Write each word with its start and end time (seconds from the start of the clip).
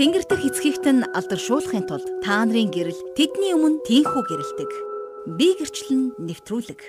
Тэнгэр 0.00 0.24
дэх 0.24 0.48
эцгийгт 0.48 0.88
нь 0.88 1.04
алдаршуулахын 1.12 1.84
тулд 1.84 2.24
та 2.24 2.40
нарын 2.40 2.72
гэрэл 2.72 2.96
тэдний 3.20 3.52
өмнө 3.52 3.84
тийхүү 3.84 4.22
гэрэлдэг. 4.32 4.70
Би 5.36 5.52
гэрчлэн 5.60 6.16
нэвтрүүлэг. 6.24 6.80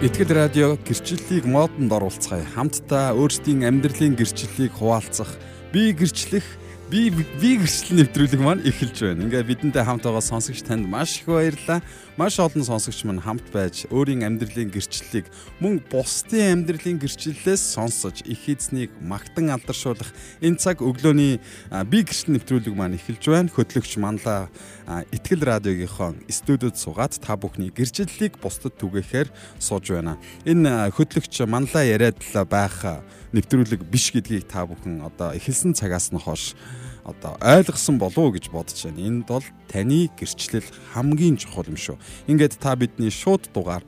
Итгэл 0.00 0.32
радио 0.32 0.80
гэрчлэлийг 0.80 1.44
модонд 1.44 1.92
оруулцгаая. 1.92 2.48
Хамтдаа 2.56 3.12
өөрсдийн 3.20 3.68
амьдралын 3.68 4.16
гэрчлэлийг 4.16 4.72
хуваалцах, 4.72 5.28
би 5.76 5.92
гэрчлэх 5.92 6.48
би 6.88 7.12
би 7.12 7.50
гэрчлэл 7.60 8.00
нэвтрүүлэг 8.00 8.40
маань 8.40 8.64
эхэлж 8.64 8.96
байна. 9.04 9.28
Ингээ 9.28 9.44
бидэнтэй 9.44 9.84
хамт 9.84 10.08
байгаа 10.08 10.24
сонсогч 10.24 10.64
танд 10.64 10.88
маш 10.88 11.20
их 11.20 11.28
баярлалаа. 11.28 11.84
Маш 12.14 12.38
олон 12.38 12.62
сонсогч 12.62 13.02
маань 13.02 13.18
хамт 13.18 13.42
байж 13.50 13.90
өөрийн 13.90 14.22
амьдралын 14.22 14.70
гэрчлэлийг 14.70 15.26
мөн 15.58 15.82
бусдын 15.90 16.62
амьдралын 16.62 17.02
гэрчлэлээс 17.02 17.74
сонсож 17.74 18.22
их 18.22 18.46
эзнийг 18.46 18.94
магтан 19.02 19.50
алдаршуулах 19.50 20.14
энэ 20.38 20.62
цаг 20.62 20.78
өглөөний 20.78 21.42
би 21.90 21.98
гэрчлэл 22.06 22.38
нэвтрүүлэг 22.38 22.70
маань 22.70 22.94
эхэлж 22.94 23.24
байна. 23.26 23.50
Хөтлөгч 23.50 23.98
манлаа 23.98 24.46
Итгэл 25.10 25.42
радиогийнхоо 25.42 26.14
студиуд 26.30 26.78
суугаад 26.78 27.18
та 27.18 27.34
бүхний 27.34 27.74
гэрчлэлийг 27.74 28.38
бусдад 28.38 28.78
түгээхээр 28.78 29.34
сууж 29.58 29.98
байна. 29.98 30.14
Энэ 30.46 30.94
хөтлөгч 30.94 31.42
манлаа 31.50 31.82
яриад 31.82 32.22
байх 32.46 33.02
нэвтрүүлэг 33.34 33.90
биш 33.90 34.14
гэдгийг 34.14 34.46
та 34.46 34.62
бүхэн 34.62 35.02
одоо 35.02 35.34
эхэлсэн 35.34 35.74
цагаас 35.74 36.14
нь 36.14 36.22
хойш 36.22 36.54
одоо 37.04 37.36
ойлгосон 37.40 38.00
болов 38.00 38.18
уу 38.18 38.32
гэж 38.32 38.50
бодож 38.50 38.80
байна. 38.84 39.04
Энд 39.04 39.28
бол 39.28 39.44
таны 39.68 40.10
гэрчлэл 40.16 40.66
хамгийн 40.96 41.36
чухал 41.36 41.68
юм 41.68 41.76
шүү. 41.76 41.96
Ингээд 42.26 42.58
та 42.58 42.74
бидний 42.74 43.12
шууд 43.12 43.48
дугаар 43.52 43.84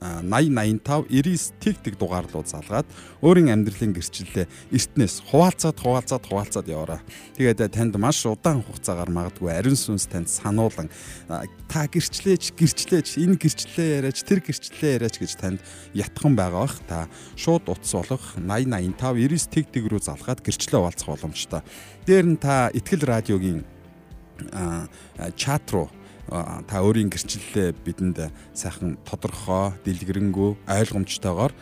8085 0.00 1.08
99 1.08 1.56
тэг 1.60 1.76
тэг 1.80 1.94
дугаар 1.96 2.28
руу 2.28 2.44
залгаад 2.44 2.84
өөрийн 3.24 3.48
амьдралын 3.52 3.96
гэрчлэлээ 3.96 4.46
эртнээс 4.72 5.24
хуваалцаад 5.32 5.76
хуваалцаад 5.80 6.24
хуваалцаад 6.28 6.66
яваараа. 6.68 7.00
Тэгээд 7.40 7.72
танд 7.72 7.96
маш 7.96 8.20
удаан 8.28 8.60
хугацаагаар 8.60 9.08
магадгүй 9.08 9.50
ариун 9.56 9.78
сүнс 9.78 10.04
танд 10.12 10.28
сануулan 10.28 10.92
та 11.66 11.88
гэрчлээч 11.88 12.52
гэрчлээч 12.52 13.16
энэ 13.24 13.40
гэрчлэлээ 13.40 13.88
яриач 14.04 14.20
тэр 14.20 14.44
гэрчлэлээ 14.44 14.92
яриач 15.00 15.16
гэж 15.16 15.32
танд 15.40 15.60
ятхан 15.96 16.36
байгаа 16.36 16.68
бах. 16.68 16.76
Та 16.84 17.08
шууд 17.40 17.64
утас 17.72 17.92
болох 17.96 18.36
8085 18.36 19.16
99 19.16 19.48
тэг 19.48 19.66
тэг 19.72 19.84
рүү 19.88 20.04
залгаад 20.04 20.44
гэрчлэлээ 20.44 20.80
хуваалцах 20.80 21.08
боломжтой. 21.08 21.62
Дээр 22.04 22.26
нь 22.36 22.38
та 22.38 22.68
ихтгэл 22.70 23.08
радиогийн 23.08 23.64
чат 25.36 25.64
руу 25.72 25.88
та 26.26 26.82
өөрийн 26.82 27.10
гэрчлэлээ 27.10 27.78
бидэнд 27.86 28.32
сайхан 28.50 28.98
тодорхой, 29.06 29.78
дэлгэрэнгүй, 29.86 30.58
ойлгомжтойгоор 30.66 31.54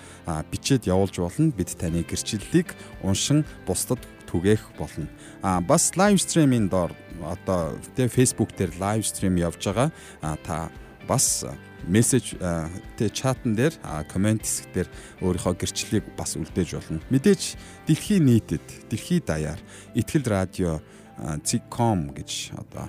бичээд 0.48 0.88
явуулж 0.88 1.20
болно. 1.20 1.52
Бид 1.52 1.76
таны 1.76 2.00
гэрчлэлийг 2.00 2.72
уншин 3.04 3.44
бусдад 3.68 4.00
түгээх 4.24 4.72
болно. 4.80 5.06
А 5.42 5.60
бас 5.60 5.92
лайв 5.96 6.16
стримийн 6.20 6.68
доор 6.72 6.96
одоо 7.22 7.76
тэ 7.94 8.08
фейсбુક 8.08 8.56
дээр 8.56 8.72
лайв 8.80 9.06
стрим 9.06 9.36
явж 9.36 9.60
байгаа. 9.62 9.92
А 10.22 10.36
та 10.40 10.72
бас 11.06 11.44
мессеж 11.86 12.34
тэ 12.96 13.12
чатан 13.12 13.54
дээр 13.54 13.76
комент 14.08 14.42
хэсэг 14.42 14.72
дээр 14.72 14.88
өөрийнхөө 15.20 15.54
гэрчлэлийг 15.60 16.04
бас 16.16 16.34
үлдээж 16.40 16.70
болно. 16.74 17.00
Мэдээж 17.12 17.60
дэлхийн 17.86 18.24
нийтэд, 18.24 18.64
дэлхийд 18.88 19.28
даяар 19.28 19.60
ихтгэл 19.94 20.24
радио 20.24 20.80
цig.com 21.44 22.10
гэж 22.16 22.56
одоо 22.58 22.88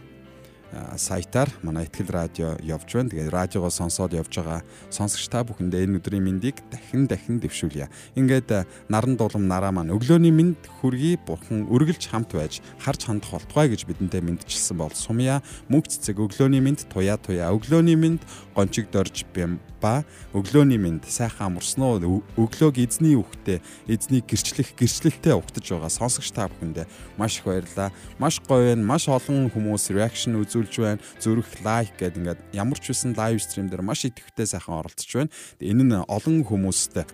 сайтаар 0.97 1.49
манай 1.63 1.85
ихтгэл 1.85 2.11
радио 2.11 2.55
явж 2.61 2.89
байна. 2.93 3.09
Тэгээд 3.09 3.31
радиогоо 3.31 3.69
сонсоод 3.69 4.13
явж 4.13 4.31
байгаа 4.35 4.61
сонсогч 4.89 5.27
та 5.29 5.43
бүхэндээ 5.43 5.87
энэ 5.87 5.97
өдрийн 5.99 6.23
мэндийг 6.23 6.59
дахин 6.71 7.07
дахин 7.07 7.39
дэвшүүлье. 7.39 7.89
Ингээд 8.15 8.67
наран 8.89 9.15
дулам 9.15 9.47
нараа 9.47 9.71
маань 9.71 9.93
өглөөний 9.95 10.31
мэнд 10.31 10.59
хүргий 10.81 11.19
бурхан 11.21 11.67
үргэлж 11.71 12.07
хамт 12.11 12.35
байж 12.35 12.61
харж 12.79 13.07
хандах 13.07 13.31
болтугай 13.39 13.71
гэж 13.71 13.87
бидэнтэй 13.87 14.21
мэдчилсэн 14.21 14.77
бол 14.77 14.93
сумья 14.93 15.41
мөнх 15.69 15.87
цэцэг 15.87 16.19
өглөөний 16.19 16.61
мэнд 16.61 16.87
туяа 16.91 17.17
туяа 17.17 17.53
өглөөний 17.55 17.95
мэнд 17.95 18.21
гончиг 18.55 18.91
дорж 18.91 19.25
бэм 19.33 19.59
ба 19.85 20.01
өглөөний 20.33 20.81
мэнд 20.81 21.05
сайхан 21.05 21.53
амарсан 21.53 21.85
уу 21.85 22.25
өглөөг 22.41 22.81
эзний 22.81 23.13
үхтээ 23.13 23.61
эзнийг 23.85 24.25
гэрчлэх 24.25 24.73
гэрчлэлтэй 24.73 25.37
угтаж 25.37 25.61
байгаа 25.69 25.93
сонсогч 25.93 26.33
та 26.33 26.49
бүхэндээ 26.49 26.89
маш 27.21 27.37
их 27.37 27.45
баярлалаа. 27.45 27.93
Маш 28.17 28.41
гоё 28.41 28.73
байна. 28.73 28.81
Маш 28.81 29.05
олон 29.05 29.53
хүмүүс 29.53 29.93
реакшн 29.93 30.41
үзүүлж 30.41 30.73
байна. 30.81 31.03
Зүрх 31.21 31.45
лайк 31.61 31.93
гэдэг 32.01 32.17
ингээд 32.17 32.41
ямар 32.57 32.81
ч 32.81 32.89
үсэн 32.97 33.13
лайв 33.13 33.37
стрим 33.45 33.69
дээр 33.69 33.85
маш 33.85 34.09
идэвхтэй 34.09 34.49
сайхан 34.49 34.81
оролцож 34.81 35.11
байна. 35.13 35.33
Энэ 35.61 35.83
нь 35.85 35.93
олон 36.02 36.41
хүмүүст 36.41 37.05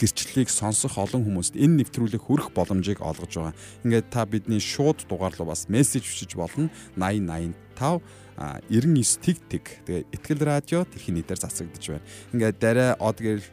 гэрчлэлийг 0.00 0.48
сонсох 0.48 0.96
олон 0.96 1.24
хүмүүст 1.28 1.60
энэ 1.60 1.84
нэвтрүүлэг 1.84 2.24
хүрэх 2.24 2.48
боломжийг 2.56 3.04
олгож 3.04 3.36
байгаа. 3.36 3.54
Ингээд 3.84 4.08
та 4.08 4.24
бидний 4.24 4.60
шууд 4.60 5.04
дугаар 5.04 5.36
руу 5.36 5.52
бас 5.52 5.68
мессеж 5.68 6.08
бичиж 6.08 6.36
болно. 6.40 6.72
8085 6.96 8.00
99 8.40 9.20
тэг 9.20 9.38
тэг. 9.52 9.64
Тэгээ 9.84 10.04
Итгэл 10.16 10.42
радио 10.48 10.84
тэрхийн 10.88 11.20
нийтээр 11.20 11.40
засагдж 11.40 11.84
байна. 11.92 12.06
Ингээд 12.32 12.56
дараа 12.56 12.96
од 12.96 13.20
гэрэл 13.20 13.48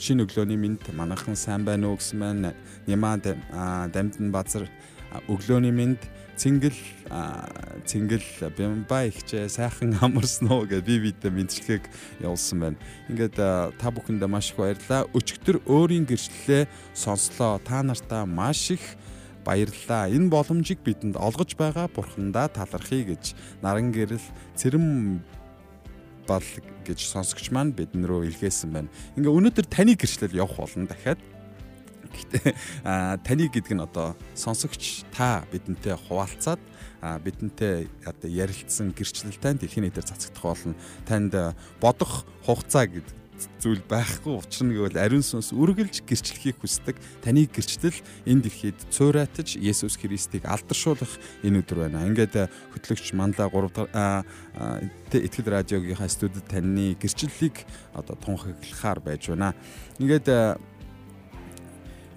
шинэ 0.00 0.24
өглөөний 0.24 0.56
мэнд 0.56 0.88
манайхан 0.96 1.36
сайн 1.36 1.68
байна 1.68 1.92
уу 1.92 2.00
гэсэн 2.00 2.18
маань 2.18 2.56
Нямаа 2.88 3.20
дамдын 3.20 4.32
базар 4.32 4.66
өглөөний 5.28 5.70
мэнд 5.70 6.00
цэнгэл 6.40 6.80
цэнгэл 7.84 8.28
бямба 8.56 9.04
ихчээ 9.12 9.46
сайхан 9.52 9.94
амарсан 10.02 10.48
уу 10.48 10.64
гэж 10.64 10.80
би 10.80 10.96
бидээ 11.12 11.30
мэдчилгээг 11.30 11.84
явуулсан 12.24 12.58
байна. 12.58 12.78
Ингээд 13.12 13.36
та 13.36 13.88
бүхэндээ 13.92 14.30
маш 14.32 14.50
их 14.50 14.58
баярлалаа. 14.58 15.06
Өчигдөр 15.12 15.60
өөрийн 15.68 16.08
гэрчлэлээ 16.08 16.66
сонслоо. 16.96 17.60
Та 17.60 17.84
нартаа 17.84 18.24
маш 18.24 18.72
их 18.72 18.82
баярлалаа. 19.44 20.08
Энэ 20.08 20.30
боломжийг 20.30 20.80
бидэнд 20.82 21.18
олгож 21.18 21.54
байгаа 21.58 21.86
бурхандаа 21.90 22.48
талархъя 22.48 23.14
гэж 23.14 23.34
наран 23.62 23.92
гэрэл 23.92 24.22
цэрэм 24.56 25.20
бол 26.26 26.48
гэж 26.86 26.98
сонсогч 26.98 27.50
маань 27.50 27.74
бидэн 27.74 28.06
рүү 28.06 28.30
илгээсэн 28.30 28.70
байна. 28.70 28.92
Ингээ 29.18 29.32
өнөөдөр 29.32 29.66
таны 29.66 29.98
гэрчлэл 29.98 30.38
явах 30.38 30.58
болно 30.58 30.86
дахиад. 30.86 31.18
Гэхдээ 32.12 32.54
таны 33.24 33.44
гэдэг 33.48 33.72
нь 33.74 33.82
одоо 33.82 34.14
сонсогч 34.34 35.08
та 35.10 35.42
бидэнтэй 35.50 35.96
хуваалцаад 35.96 36.60
бидэнтэй 37.00 37.88
одоо 38.06 38.28
ярилцсан 38.30 38.94
гэрчлэлтэй 38.94 39.58
дэлхийн 39.58 39.90
нийтээр 39.90 40.06
цацагдах 40.06 40.44
болно. 40.44 40.74
Танд 41.08 41.34
бодох 41.80 42.28
хугацаа 42.46 42.86
гэдэг 42.86 43.21
зүйл 43.62 43.82
байхгүй. 43.86 44.38
Учир 44.38 44.66
нь 44.66 44.74
гэвэл 44.76 44.98
ариун 44.98 45.22
сүнс 45.22 45.54
үргэлж 45.54 46.02
гэрчлэхийг 46.04 46.58
хүсдэг. 46.60 46.96
Таны 47.22 47.46
гэрчлэл 47.46 47.96
энэ 48.26 48.42
дэлхийд 48.46 48.78
цуурайтаж 48.90 49.56
Есүс 49.56 49.96
Христийг 49.96 50.44
алдаршуулах 50.44 51.10
энэ 51.42 51.62
өдөр 51.62 51.88
байна. 51.88 52.06
Ингээд 52.06 52.50
хөтлөгч 52.74 53.14
Манлаа 53.14 53.48
3 53.48 53.70
дахь 53.72 55.24
Итгэл 55.24 55.52
радиогийнхаа 55.52 56.08
студид 56.08 56.46
таны 56.48 56.96
гэрчлэлийг 56.98 57.64
одоо 57.94 58.16
тунхаглахаар 58.16 59.00
байж 59.00 59.28
байна. 59.28 59.54
Ингээд 59.98 60.58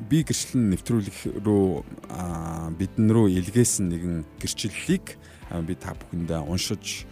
би 0.09 0.23
гэрчлэн 0.27 0.75
нэвтрүүлэх 0.75 1.39
рүү 1.39 1.67
бидэн 2.75 3.07
рүү 3.15 3.27
илгээсэн 3.39 3.87
нэгэн 3.87 4.15
гэрчлэлийг 4.43 5.15
би 5.63 5.73
та 5.79 5.95
бүхэндээ 5.95 6.41
уншиж 6.43 7.07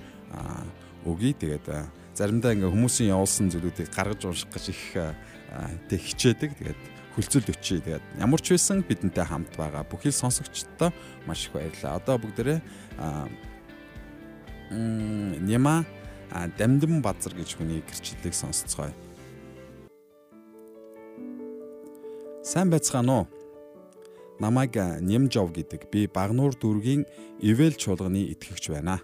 өгье. 1.07 1.31
Тэгээд 1.31 1.67
заримдаа 2.13 2.53
ингээ 2.53 2.69
хүмүүсийн 2.69 3.09
явуулсан 3.09 3.49
зүйлүүдийг 3.49 3.89
гаргаж 3.89 4.21
унших 4.29 4.49
гэж 4.53 4.65
их 4.69 4.83
тэг 5.89 5.99
хичээдэг. 5.99 6.51
Тэгээд 6.61 6.81
хөлцөл 7.17 7.49
өчий. 7.49 7.81
Тэгээд 7.81 8.05
ямар 8.21 8.41
ч 8.41 8.53
байсан 8.53 8.85
бидэнтэй 8.85 9.25
хамт 9.25 9.53
байгаа 9.57 9.81
бүхий 9.85 10.13
сонсогчдоо 10.13 10.93
маш 11.25 11.49
их 11.49 11.57
баярлалаа. 11.57 11.97
Одоо 11.97 12.17
бүгдээрээ 12.21 12.59
Няма 14.73 15.85
Дамдам 16.57 17.01
Базар 17.01 17.33
гэж 17.37 17.57
хүний 17.57 17.81
гэрчлэлийг 17.85 18.33
сонсцгоё. 18.33 18.93
Сайн 22.41 22.69
байцгаана 22.69 23.25
уу? 23.25 23.27
Намайг 24.41 24.73
Нямжов 25.01 25.53
гэдэг 25.53 25.89
би 25.93 26.09
Багнуур 26.09 26.57
дүүргийн 26.57 27.05
Ивэл 27.41 27.77
чуулганы 27.77 28.33
итгэгч 28.33 28.73
байна 28.73 29.01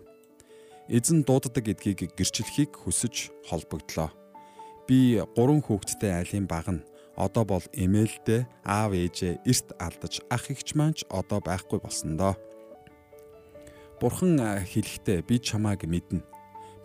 эзэн 0.89 1.21
дууддаг 1.21 1.69
гэдгийг 1.69 2.17
гэрчлэхийг 2.17 2.73
хүсэж 2.73 3.29
холбогдлоо. 3.45 4.09
Би 4.89 5.21
гурван 5.37 5.61
хүүхэдтэй 5.61 6.17
айлын 6.17 6.49
баг 6.49 6.65
нь 6.65 6.81
одоо 7.13 7.45
бол 7.45 7.65
эмээлдээ 7.77 8.49
аав 8.65 8.97
ээжээ 8.97 9.45
эрт 9.45 9.69
алдаж 9.77 10.25
ах 10.33 10.49
эгч 10.49 10.73
маанч 10.73 11.05
одоо 11.13 11.45
байхгүй 11.45 11.77
болсон 11.77 12.17
доо. 12.17 12.33
Бурхан 14.01 14.65
хэлэхдээ 14.65 15.21
би 15.29 15.37
чамааг 15.37 15.85
мэднэ. 15.85 16.25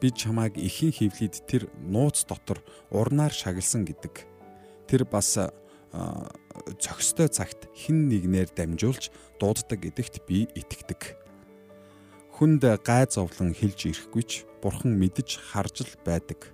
Би 0.05 0.13
чамааг 0.13 0.61
ихэн 0.61 0.93
хөвлөд 0.93 1.49
тэр 1.49 1.73
нууц 1.81 2.29
дотор 2.29 2.61
урнаар 2.93 3.33
шагилсан 3.33 3.89
гэдэг. 3.89 4.29
Тэр 4.85 5.09
бас 5.09 5.41
зохистой 6.77 7.33
цагт 7.33 7.73
хин 7.73 8.13
нэгнээр 8.13 8.53
дамжуулж 8.53 9.09
дууддаг 9.41 9.81
гэдэгт 9.81 10.29
би 10.29 10.45
итгэдэг 10.53 11.24
хүнд 12.35 12.63
гай 12.83 13.07
зовлон 13.07 13.55
хэлж 13.55 13.95
ирэхгүйч 13.95 14.31
бурхан 14.59 14.99
мэдж 14.99 15.39
харж 15.39 15.87
л 15.87 15.95
байдаг. 16.03 16.51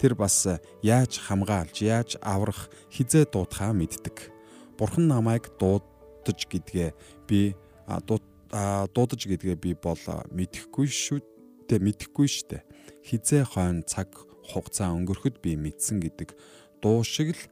тэр 0.00 0.16
бас 0.16 0.48
яаж 0.80 1.20
хамгаалж, 1.20 1.84
яаж 1.84 2.16
аврах, 2.24 2.72
хизээ 2.88 3.28
дуудахаа 3.28 3.76
мэддэг. 3.76 4.32
Бурхан 4.80 5.12
намайг 5.12 5.52
дуудаж 5.60 6.40
гэдгээ 6.48 6.96
би 7.28 7.52
дуудаж 7.84 9.20
гэдгээ 9.28 9.56
би 9.60 9.76
бол 9.76 10.00
мэдэхгүй 10.32 10.88
шүү 10.88 11.20
дээ, 11.68 11.84
мэдэхгүй 11.84 12.28
штэ. 12.32 12.64
Хизээ 13.04 13.44
хойно 13.44 13.84
цаг 13.84 14.08
хугацаа 14.48 14.96
өнгөрөхөд 14.96 15.44
би 15.44 15.60
мэдсэн 15.60 16.00
гэдэг 16.00 16.32
дуу 16.80 17.04
шиг 17.04 17.36
л 17.36 17.42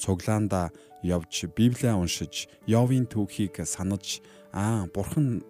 цуглаанда 0.00 0.72
явж 1.04 1.44
библиа 1.52 2.00
уншиж, 2.00 2.48
Йовын 2.64 3.04
түүхийг 3.04 3.60
санаж 3.68 4.24
аа 4.56 4.88
бурхан 4.88 5.44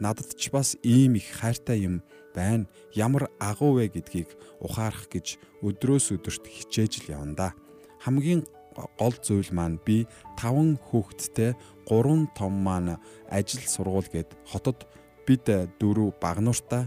надад 0.00 0.34
ч 0.38 0.50
бас 0.50 0.76
ийм 0.82 1.14
их 1.14 1.26
хайртай 1.38 1.84
юм 1.84 2.02
байна. 2.34 2.66
Ямар 2.94 3.30
агуу 3.38 3.78
вэ 3.78 3.88
гэдгийг 3.92 4.30
ухаарах 4.60 5.08
гэж 5.10 5.38
өдрөөс 5.62 6.14
өдөрт 6.14 6.44
хичээж 6.46 7.06
л 7.06 7.12
явна 7.18 7.34
да. 7.34 7.48
Хамгийн 8.02 8.46
гол 8.98 9.14
зүйл 9.18 9.50
маань 9.50 9.82
би 9.82 10.06
5 10.38 10.78
хүүхэдтэй 10.78 11.58
3 11.90 12.30
том 12.38 12.52
маань 12.62 13.02
ажил 13.26 13.64
сургууль 13.66 14.06
гээд 14.06 14.30
хотод 14.46 14.86
бид 15.26 15.44
дөрөв 15.80 16.14
багнууртаа 16.22 16.86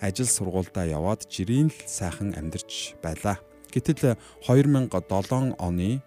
ажил 0.00 0.26
сургуультай 0.26 0.94
яваад 0.94 1.28
жирийн 1.28 1.68
л 1.68 1.78
сайхан 1.86 2.32
амьдарч 2.38 2.96
байлаа. 3.02 3.42
Гэтэл 3.70 4.16
2007 4.46 5.54
оны 5.58 6.02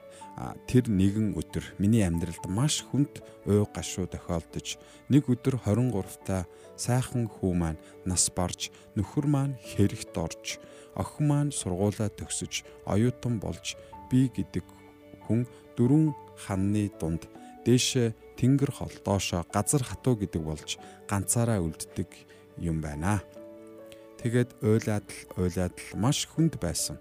тэр 0.65 0.89
нэгэн 0.89 1.37
өдөр 1.37 1.77
миний 1.77 2.01
амьдралд 2.01 2.49
маш 2.49 2.81
хүнд 2.89 3.21
уй 3.45 3.61
гашуу 3.69 4.09
тохиолдож 4.09 4.81
нэг 5.09 5.29
өдөр 5.29 5.61
23 5.61 6.25
та 6.25 6.49
сайхан 6.73 7.29
хүү 7.29 7.53
маань 7.53 7.83
нас 8.05 8.33
барж 8.33 8.73
нөхөр 8.97 9.29
маань 9.29 9.55
хэрэгт 9.61 10.17
орж 10.17 10.57
охин 10.97 11.25
маань 11.29 11.51
сургуулаа 11.53 12.09
төгсөж 12.09 12.65
оюутан 12.89 13.37
болж 13.37 13.77
би 14.09 14.25
гэдэг 14.33 14.65
хүн 15.29 15.45
дөрвөн 15.77 16.17
ханны 16.33 16.89
дунд 16.97 17.29
дээшээ 17.65 18.37
тэнгэр 18.37 18.71
хол 18.73 18.95
доошоо 19.05 19.45
газар 19.53 19.85
хатуу 19.85 20.17
гэдэг 20.17 20.41
болж 20.41 20.81
ганцаараа 21.09 21.61
үлддэг 21.61 22.09
юм 22.57 22.81
байна. 22.81 23.21
Тэгээд 24.19 24.49
уйлаад 24.65 25.07
л 25.07 25.45
уйлаад 25.45 25.75
л 25.77 25.89
маш 25.97 26.25
хүнд 26.25 26.57
байсан 26.57 26.97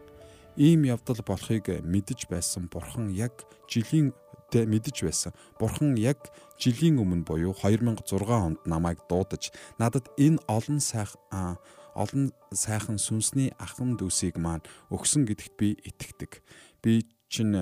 ийм 0.56 0.84
явдал 0.84 1.20
болохыг 1.26 1.82
мэдэж 1.82 2.28
байсан 2.28 2.68
бурхан 2.68 3.08
яг 3.10 3.44
жилийн 3.68 4.12
мэдэж 4.52 4.96
байсан. 5.04 5.32
Бурхан 5.58 5.96
яг 5.96 6.28
жилийн 6.60 7.00
өмнө 7.00 7.24
буюу 7.24 7.56
2006 7.56 8.28
онд 8.28 8.60
намайг 8.66 9.00
дуудаж 9.08 9.48
надад 9.78 10.12
энэ 10.20 10.38
олон 10.48 10.80
сайхан 10.80 11.56
олон 11.94 12.32
сайхан 12.52 12.98
сүнсний 13.00 13.52
ахан 13.56 13.96
дүүсийг 13.96 14.36
маань 14.36 14.64
өгсөн 14.92 15.24
гэдэгт 15.24 15.56
би 15.56 15.76
итгэдэг. 15.80 16.44
Би 16.82 17.08
чинь 17.28 17.56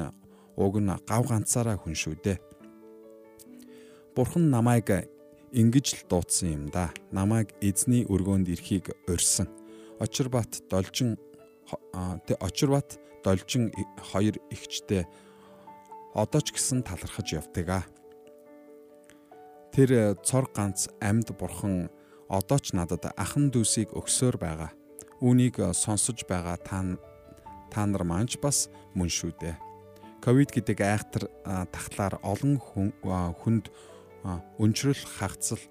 уг 0.56 0.74
нь 0.78 0.90
гав 1.06 1.22
ганцаараа 1.30 1.78
хүн 1.78 1.94
шүү 1.94 2.14
дээ. 2.18 2.38
Бурхан 4.14 4.50
намайг 4.50 4.90
ингэж 5.54 5.86
л 5.94 6.02
дуудсан 6.10 6.48
юм 6.50 6.64
да. 6.70 6.90
Намайг 7.10 7.54
эзний 7.62 8.06
өргөөнд 8.06 8.50
ирэхийг 8.50 8.94
урьсан. 9.06 9.50
Очирбат 9.98 10.62
должин 10.70 11.18
тэг 12.26 12.36
очирбат 12.40 12.98
должин 13.24 13.72
хоёр 14.12 14.36
ихчтэй 14.50 15.06
одоо 16.14 16.40
ч 16.40 16.52
гэсэн 16.52 16.82
талархаж 16.82 17.28
явдаг 17.36 17.68
а. 17.68 17.80
Тэр 19.70 19.90
э, 19.94 20.14
цор 20.26 20.50
ганц 20.50 20.90
амьд 20.98 21.30
бурхан 21.38 21.90
одоо 22.26 22.58
ч 22.58 22.74
надад 22.74 23.06
ахан 23.14 23.54
дүүсийг 23.54 23.94
өгсөөр 23.94 24.36
байгаа. 24.40 24.70
Үүнийг 25.22 25.62
э, 25.62 25.70
сонсож 25.70 26.26
байгаа 26.26 26.58
та 26.58 26.98
та 27.70 27.86
нар 27.86 28.02
манч 28.02 28.42
бас 28.42 28.66
мөн 28.98 29.06
шүү 29.06 29.32
дээ. 29.38 29.54
Ковид 30.20 30.50
гэдэг 30.50 30.78
айхтар 30.82 31.30
тахлаар 31.70 32.18
олон 32.26 32.58
хүнд 32.58 33.70
өнчрөл 34.58 35.02
хагцал 35.16 35.62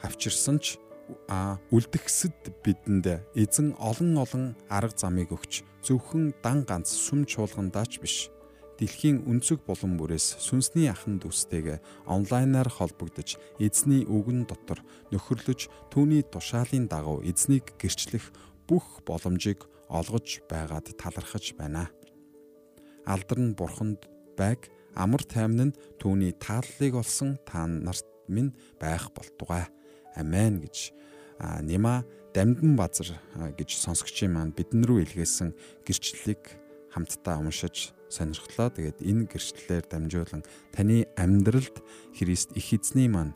авчирсан 0.00 0.62
ч 0.62 0.78
үлдгэсэд 1.74 2.62
бидэнд 2.64 3.06
эзэн 3.34 3.74
олон 3.78 4.12
олон 4.18 4.44
арга 4.68 4.98
замыг 4.98 5.30
өгч 5.30 5.62
зөвхөн 5.86 6.34
дан 6.42 6.66
ганц 6.66 6.90
сүм 6.90 7.26
чуулгандаач 7.30 8.02
биш 8.02 8.30
дэлхийн 8.78 9.24
өнцөг 9.24 9.64
булан 9.64 9.96
бүрээс 9.96 10.36
сүнсний 10.42 10.90
ахан 10.92 11.16
дүүстэйг 11.22 11.80
онлайнаар 12.04 12.68
холбогдож 12.68 13.40
эзний 13.56 14.04
үгэн 14.04 14.44
дотор 14.44 14.84
нөхөрлөж 15.12 15.70
түүний 15.88 16.22
тушаалын 16.28 16.84
дагуу 16.90 17.24
эзнийг 17.24 17.72
гэрчлэх 17.80 18.28
бүх 18.68 19.00
боломжийг 19.08 19.64
олгож 19.88 20.42
байгаад 20.50 20.92
талархаж 21.00 21.56
байна. 21.56 21.88
Алдар 23.06 23.38
нь 23.40 23.56
бурханд 23.56 24.04
байг 24.36 24.68
амар 24.92 25.22
тайван 25.24 25.72
нь 25.72 25.76
түүний 25.96 26.34
тааллыг 26.36 27.00
олсон 27.00 27.38
та 27.48 27.64
нарт 27.64 28.04
минь 28.28 28.52
байх 28.80 29.08
болтугай. 29.14 29.70
Амен 30.16 30.60
гэж 30.64 30.92
Нима 31.62 32.04
Дамдын 32.36 32.76
базар 32.76 33.16
гэж 33.32 33.80
сонсогчийн 33.80 34.32
маань 34.32 34.52
бидэн 34.52 34.84
рүү 34.84 35.08
илгээсэн 35.08 35.56
гэрчлэлийг 35.88 36.52
хамтдаа 36.92 37.40
уншиж 37.40 37.96
сонирхлоо. 38.12 38.68
Тэгээд 38.72 39.00
энэ 39.00 39.24
гэрчлэлээр 39.32 39.84
дамжуулан 39.88 40.44
таны 40.68 41.08
амьдралд 41.16 41.80
Христ 42.12 42.52
их 42.52 42.76
эзний 42.76 43.08
маань 43.08 43.32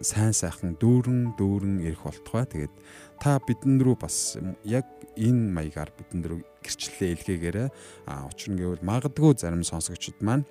сайн 0.00 0.30
сайхан 0.30 0.78
дүүрэн 0.78 1.34
дүүрэн 1.34 1.82
ирэх 1.82 2.06
болтугай. 2.06 2.46
Тэгээд 2.46 2.74
та 3.18 3.42
бидэн 3.42 3.82
рүү 3.82 3.96
бас 3.98 4.38
яг 4.62 4.86
энэ 5.18 5.50
маягаар 5.50 5.90
бидэн 5.98 6.22
рүү 6.22 6.40
гэрчлэлээ 6.62 7.14
илгээгээрэй. 7.18 7.68
А 8.06 8.30
учир 8.30 8.54
нь 8.54 8.58
гэвэл 8.62 8.86
магадгүй 8.86 9.34
зарим 9.36 9.66
сонсогчид 9.66 10.22
маань 10.22 10.46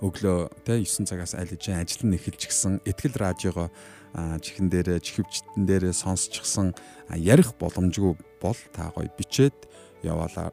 өглөө 0.00 0.50
тэ 0.62 0.82
9 0.82 1.10
цагаас 1.10 1.34
аль 1.34 1.50
хэдийн 1.50 1.82
ажил 1.82 2.06
нь 2.06 2.14
эхэлж 2.14 2.46
гисэн 2.46 2.78
ихтгэл 2.86 3.18
радиого 3.18 3.70
чихэн 4.14 4.68
дээрээ 4.72 5.00
чихвчтэн 5.00 5.66
дээрээ 5.68 5.94
сонсчихсан 5.94 6.74
ярих 7.12 7.54
боломжгүй 7.60 8.16
бол 8.40 8.58
та 8.72 8.90
гоё 8.94 9.10
бичээд 9.18 9.56
явуулаа 10.02 10.52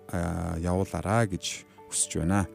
явуулаараа 0.60 1.30
гэж 1.30 1.66
хүсэж 1.90 2.12
байна. 2.20 2.48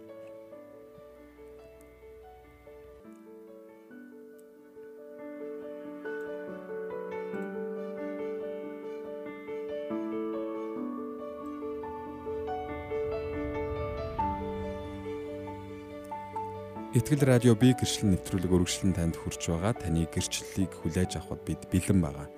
Итгэл 17.01 17.25
радио 17.25 17.57
би 17.57 17.73
гэрчлэн 17.73 18.13
нэвтрүүлэг 18.13 18.53
өргөжлөн 18.53 18.93
танд 18.93 19.17
хүрч 19.17 19.49
байгаа. 19.49 19.73
Таны 19.73 20.05
гэрчлэлийг 20.05 20.69
хүлээж 20.85 21.17
авахд 21.17 21.49
бид 21.49 21.65
бэлэн 21.73 21.97
байгаа. 21.97 22.29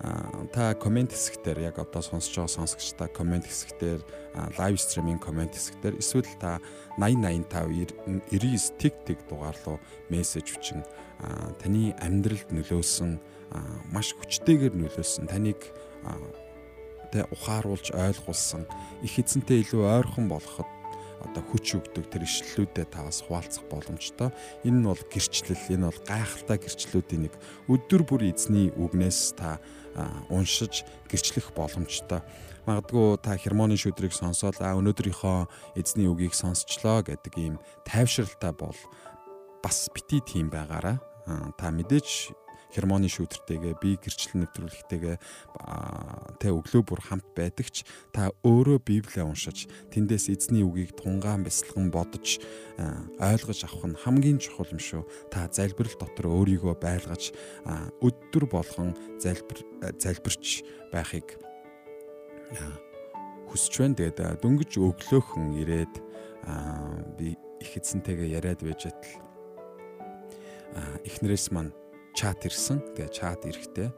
Аа 0.00 0.48
та 0.48 0.72
комент 0.72 1.12
хэсэгтэр 1.12 1.60
яг 1.60 1.76
одоо 1.76 2.00
сонсож 2.00 2.32
байгаа 2.32 2.56
сонсогчдаа 2.56 3.12
комент 3.12 3.44
хэсэгтэр 3.44 4.00
лайв 4.56 4.80
стриминг 4.80 5.20
комент 5.20 5.52
хэсэгтэр 5.52 6.00
эсвэл 6.00 6.24
та 6.40 6.56
8085 6.96 8.32
99 8.32 8.80
тэг 8.80 8.96
тэг 9.04 9.18
дугаар 9.28 9.60
руу 9.68 9.76
мессеж 10.08 10.56
хүчин 10.56 10.88
таны 11.60 11.92
амьдралд 12.00 12.48
нөлөөсөн 12.48 13.20
маш 13.92 14.16
хүчтэйгээр 14.16 14.72
нөлөөсөн 14.72 15.28
таныг 15.28 15.60
тэ 17.12 17.28
ухааруулж 17.28 17.92
ойлгуулсан 17.92 18.64
их 19.04 19.20
эзэнтэй 19.20 19.68
илүү 19.68 19.84
ойрхон 19.84 20.32
болоход 20.32 20.77
одоо 21.24 21.42
хүч 21.42 21.78
өгдөг 21.78 22.06
тэр 22.10 22.22
ишлэлүүдэд 22.24 22.94
таваас 22.94 23.26
хуваалцах 23.26 23.66
боломжтой. 23.66 24.30
Энэ 24.62 24.78
нь 24.82 24.88
бол 24.88 25.02
гэрчлэл, 25.10 25.64
энэ 25.74 25.88
бол 25.90 26.00
гайхалтай 26.06 26.58
гэрчлэлүүдийн 26.62 27.22
нэг 27.26 27.34
өдөр 27.66 28.02
бүр 28.06 28.22
эзний 28.30 28.70
үгнээс 28.74 29.34
та 29.34 29.58
уншиж 30.30 30.86
гэрчлэх 31.10 31.50
боломжтой. 31.54 32.22
Магадгүй 32.68 33.18
та 33.24 33.34
хермоны 33.34 33.80
шүдрийг 33.80 34.12
сонсоод 34.12 34.60
а 34.60 34.76
өнөөдрийнхөө 34.76 35.78
эзний 35.80 36.06
үгийг 36.06 36.36
сонсчлоо 36.36 37.02
гэдэг 37.02 37.34
ийм 37.40 37.54
тайвшралтай 37.88 38.52
бол 38.52 38.76
бас 39.64 39.88
бити 39.90 40.20
тийм 40.20 40.52
байгаараа 40.52 41.00
та 41.56 41.72
мэдээж 41.72 42.30
хермоны 42.74 43.08
шүүтэртэйгээ 43.08 43.74
би 43.80 43.96
гэрчлэл 43.96 44.44
нэвтрүүлэхтэйгээ 44.44 45.16
тэ 46.40 46.48
өглөө 46.52 46.82
бүр 46.84 47.00
хамт 47.00 47.26
байдагч 47.32 47.88
та 48.12 48.28
өөрөө 48.44 48.78
библиа 48.84 49.24
уншиж 49.24 49.68
тэндээс 49.92 50.28
эзний 50.28 50.64
үгийг 50.64 50.92
тунгаан 50.96 51.44
бясалган 51.48 51.88
бодож 51.88 52.38
ойлгож 53.16 53.60
авах 53.64 53.84
нь 53.88 54.00
хамгийн 54.04 54.38
чухал 54.38 54.68
юм 54.68 54.78
шүү. 54.78 55.02
Та 55.32 55.48
залбирал 55.48 55.96
дотор 55.96 56.28
өөрийгөө 56.28 56.76
байлгаж 56.76 57.32
өдөр 58.04 58.44
болгон 58.52 58.92
залбир 59.16 59.64
залбирч 59.96 60.62
байхыг 60.92 61.40
хүсэж 63.48 63.74
байна. 63.80 63.96
Тэгээд 63.96 64.44
дөнгөж 64.44 64.72
өглөөхөн 64.76 65.56
ирээд 65.64 65.94
би 67.16 67.34
их 67.64 67.72
эзэнтэйгээ 67.80 68.36
яриад 68.38 68.60
байж 68.62 68.86
атал 68.92 69.24
эхнэрээс 71.04 71.50
маань 71.50 71.72
чат 72.18 72.42
ирсэн. 72.42 72.82
Тэгээ 72.98 73.14
чат 73.14 73.46
ирэхдээ 73.46 73.90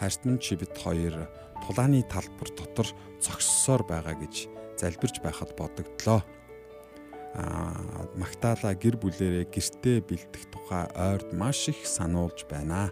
хайрт 0.00 0.20
минь 0.24 0.40
чи 0.40 0.56
бит 0.56 0.72
хоёр 0.72 1.28
тулааны 1.68 2.00
талбар 2.08 2.48
дотор 2.56 2.88
зогссоор 3.20 3.84
байгаа 3.84 4.16
гэж 4.16 4.48
залбирч 4.80 5.20
байхад 5.20 5.52
бодогдлоо. 5.52 6.24
Аа 6.24 6.38
Магдала 8.18 8.74
гэр 8.74 8.96
бүлэрээ 8.98 9.46
гэртээ 9.52 10.02
бэлдэх 10.02 10.44
тухай 10.50 10.88
ойрд 10.96 11.30
маш 11.36 11.68
их 11.68 11.84
сануулж 11.84 12.48
байна. 12.50 12.90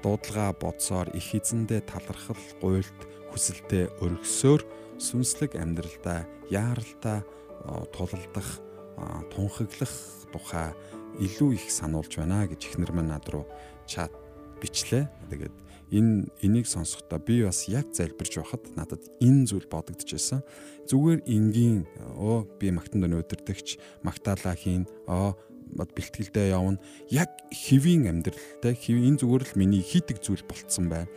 Дуудлага 0.00 0.56
бодсоор 0.56 1.12
их 1.12 1.34
эзэндээ 1.34 1.84
талархал, 1.84 2.40
гуйлт, 2.62 3.00
хүсэлтэд 3.34 4.00
өргөсөөр 4.00 4.62
сүнслэг 4.96 5.60
амьдралдаа 5.60 6.24
яаралтай 6.48 7.20
тулалдах, 7.92 8.48
тунхаглах 9.28 9.92
тухай 10.32 10.72
илүү 11.18 11.50
их 11.58 11.66
сануулж 11.72 12.14
байна 12.20 12.46
гэж 12.46 12.70
ихнэр 12.70 12.92
маань 12.94 13.10
над 13.16 13.26
руу 13.32 13.48
чат 13.88 14.14
бичлээ. 14.62 15.08
Тэгээд 15.32 15.56
энэ 15.90 16.30
энийг 16.44 16.66
сонсохдоо 16.70 17.18
би 17.18 17.42
бас 17.42 17.66
яг 17.66 17.90
залбирч 17.90 18.38
байхад 18.38 18.62
надад 18.78 19.02
энэ 19.18 19.50
зүйл 19.50 19.66
бодогдчихсэн. 19.66 20.44
Зүгээр 20.86 21.26
энгийн 21.26 21.88
оо 22.14 22.46
би 22.60 22.70
магтанд 22.70 23.10
өнөөдөртөгч 23.10 24.02
магтаалаа 24.06 24.54
хийн. 24.54 24.86
оо 25.10 25.34
бэлтгэлдээ 25.70 26.50
явна. 26.50 26.82
Яг 27.10 27.30
хэвийн 27.50 28.10
амьдралтай 28.10 28.74
хэв 28.74 28.98
энэ 28.98 29.20
зүгээр 29.22 29.44
л 29.46 29.58
миний 29.58 29.82
хийдэг 29.82 30.18
зүйл 30.18 30.42
болцсон 30.46 30.90
байна. 30.90 31.10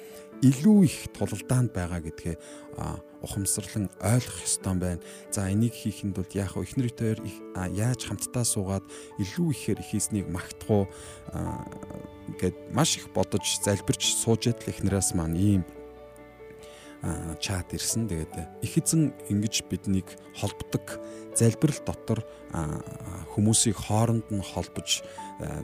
Илүү 0.44 0.84
их 0.84 0.98
тулалдаанд 1.16 1.72
байгаа 1.72 2.04
гэдгээ 2.04 2.36
ухамсарлан 3.24 3.88
ойлгох 4.04 4.44
ёстой 4.44 4.76
байна. 4.76 5.00
За 5.32 5.48
энийг 5.48 5.72
хийхэд 5.72 6.12
бол 6.12 6.28
яах 6.36 6.60
вэ? 6.60 6.68
Эхнэртэй 6.68 7.16
яаж 7.72 8.04
хамтдаа 8.04 8.44
суугаад 8.44 8.84
илүү 9.24 9.48
ихээр 9.56 9.80
их 9.80 9.96
эзнийг 9.96 10.28
магтах 10.28 10.68
уу 10.68 10.86
гэд 12.44 12.76
маш 12.76 13.00
их 13.00 13.08
бодож 13.16 13.48
залбирч 13.64 14.20
сууж 14.20 14.52
идэл 14.52 14.76
эхнэрээс 14.76 15.16
маань 15.16 15.40
ийм 15.40 15.64
чат 17.40 17.72
ирсэн. 17.72 18.12
Тэгээд 18.12 18.36
их 18.68 18.74
эзэн 18.76 19.16
ингэж 19.32 19.64
биднийг 19.72 20.12
холбдог 20.36 21.00
залбирал 21.40 21.80
дотор 21.88 22.20
хүмүүсийг 23.32 23.80
хооронд 23.80 24.28
нь 24.28 24.44
холбож 24.44 25.08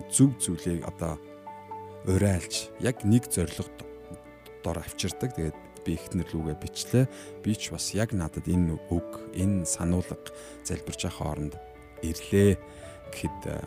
зөв 0.08 0.40
зүйлийг 0.40 0.88
одоо 0.88 1.20
урайлж 2.08 2.72
яг 2.80 3.04
нэг 3.04 3.28
зорилго 3.28 3.89
дор 4.64 4.80
авчирдаг. 4.84 5.36
Тэгээд 5.36 5.58
би 5.86 5.96
ихтнэр 5.96 6.30
лүгээ 6.30 6.58
бичлээ. 6.60 7.06
Би 7.44 7.56
ч 7.56 7.72
бас 7.72 7.94
яг 7.96 8.12
надад 8.14 8.46
энэ 8.48 8.78
үг, 8.92 9.10
энэ 9.36 9.66
сануулга 9.66 10.18
залбирч 10.64 11.08
байгаа 11.08 11.18
хооронд 11.18 11.54
ирлээ 12.04 12.56
гэхэд 13.12 13.40
э, 13.48 13.58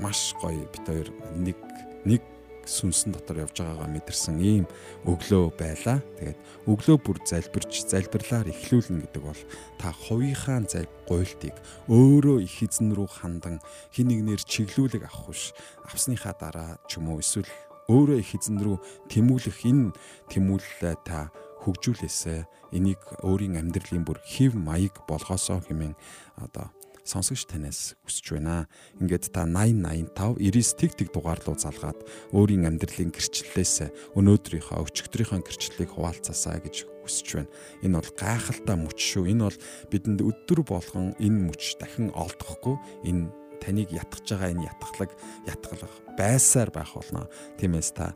маш 0.00 0.34
гоё 0.42 0.66
бит 0.70 0.84
хоёр 0.86 1.08
нэг 1.34 1.58
нэг 2.04 2.22
сүнсэн 2.64 3.12
дотор 3.12 3.44
явж 3.44 3.60
байгаагаа 3.60 3.88
мэдэрсэн 3.92 4.40
ийм 4.40 4.64
өглөө 5.04 5.52
байлаа. 5.56 6.00
Тэгээд 6.18 6.38
өглөө 6.64 6.96
бүр 7.04 7.18
залбирч 7.28 7.84
залбирлаар 7.84 8.48
эхлүүлнэ 8.48 9.04
гэдэг 9.04 9.22
бол 9.22 9.42
та 9.76 9.92
хувийнхаа 9.92 10.64
зай 10.64 10.88
гуйлтыг 11.04 11.54
өөрөө 11.92 12.40
их 12.40 12.56
эзэн 12.64 12.96
рүү 12.96 13.08
хандан 13.20 13.60
хин 13.92 14.08
нэгнэр 14.08 14.40
чиглүүлэг 14.40 15.04
авах 15.04 15.28
биш. 15.28 15.52
Авсныхаа 15.84 16.34
дараа 16.40 16.80
ч 16.88 16.96
юм 16.96 17.12
уу 17.12 17.20
эсвэл 17.20 17.48
өөрөө 17.88 18.18
их 18.20 18.32
эзэн 18.36 18.58
рүү 18.60 18.76
тэмүүлэх 19.12 19.58
энэ 19.68 19.92
тэмүүлэлээ 20.32 20.96
та 21.04 21.28
хөгжүүлээсэ 21.64 22.48
энийг 22.76 23.00
өөрийн 23.24 23.60
амьдралын 23.60 24.04
бүр 24.04 24.20
хэв 24.20 24.56
маяг 24.56 25.04
болгоосоо 25.08 25.64
хэмээн 25.64 25.96
одоо 26.40 26.72
сонсогч 27.04 27.44
танаас 27.44 27.94
хүсэж 28.08 28.40
байна. 28.40 28.66
Ингээд 29.00 29.28
та 29.28 29.44
8085 29.44 30.40
99 30.40 30.80
тэг 30.80 30.92
тэг 30.96 31.08
дугаар 31.12 31.40
руу 31.44 31.56
залгаад 31.56 32.00
өөрийн 32.32 32.64
амьдралын 32.64 33.12
гэрчлэлээс 33.12 34.16
өнөөдрийнхөө 34.16 34.88
өчигдрийнхөө 34.88 35.40
гэрчлэлийг 35.44 35.90
хуваалцаасаа 35.92 36.64
гэж 36.64 36.88
хүсэж 37.04 37.28
байна. 37.36 37.52
Энэ 37.84 38.00
бол 38.00 38.12
гайхалтай 38.16 38.76
мөч 38.80 38.98
шүү. 39.04 39.28
Энэ 39.28 39.44
бол 39.44 39.58
бидэнд 39.92 40.20
өдөр 40.24 40.60
болгон 40.64 41.12
энэ 41.20 41.52
мөч 41.52 41.76
дахин 41.76 42.08
олдохгүй 42.16 42.80
энэ 43.04 43.28
таныг 43.64 43.88
ятгах 43.88 44.20
байгаа 44.28 44.52
энэ 44.52 44.68
ятгалаг 44.68 45.10
ятгалах 45.48 45.94
байсаар 46.20 46.68
байх 46.68 46.92
болно. 46.92 47.24
Тиймээс 47.56 47.96
та 47.96 48.12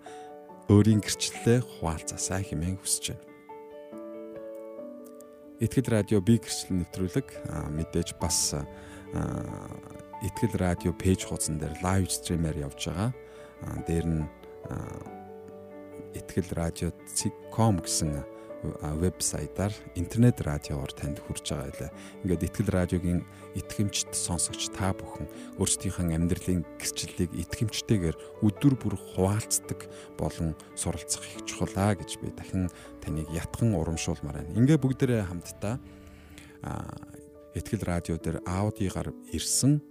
өөрийн 0.68 1.00
гэрчлэлээ 1.00 1.64
хуваалцаасаа 1.64 2.44
хэмээн 2.44 2.76
хүсэж 2.76 3.16
байна. 3.16 3.24
Итгэл 5.64 5.88
радио 5.90 6.20
би 6.20 6.36
гэрчлэл 6.36 6.84
нэвтрүүлэг 6.84 7.28
мэдээж 7.72 8.20
бас 8.20 8.52
Итгэл 10.22 10.54
радио 10.60 10.92
пэйж 10.92 11.26
хуудсан 11.26 11.58
дээр 11.58 11.80
лайв 11.82 12.12
стримээр 12.12 12.68
явж 12.68 12.92
байгаа. 12.92 13.10
Дээр 13.88 14.06
нь 14.06 14.24
Итгэл 16.14 16.52
радио.com 16.52 17.80
гэсэн 17.82 18.37
вебсайтаар 18.62 19.72
интернет 19.94 20.40
радиоор 20.42 20.90
танд 20.90 21.22
хүрч 21.22 21.54
байгаа 21.54 21.70
байлаа. 21.70 21.90
Ингээд 22.26 22.46
Итгэл 22.48 22.70
радиогийн 22.74 23.20
итгэмжт 23.54 24.10
сонсогч 24.14 24.74
та 24.74 24.90
бүхэн 24.98 25.30
өөрсдийнхөө 25.62 26.10
амьдралын 26.10 26.66
гэрчлэлийг 26.82 27.32
итгэмжтэйгээр 27.38 28.16
өдөр 28.42 28.74
бүр 28.74 28.94
хуваалцдаг 29.14 29.86
болон 30.18 30.58
суралцах 30.74 31.22
их 31.22 31.46
чухал 31.46 31.70
гэж 31.70 32.18
би 32.18 32.34
дахин 32.34 32.66
таныг 32.98 33.30
ятхан 33.30 33.78
урамшуулмаар 33.78 34.42
байна. 34.42 34.58
Ингээ 34.58 34.78
бүгдээрээ 34.82 35.22
хамтдаа 35.30 35.78
Итгэл 37.54 37.86
радио 37.86 38.18
дээр 38.18 38.42
аудигаар 38.42 39.14
ирсэн 39.30 39.82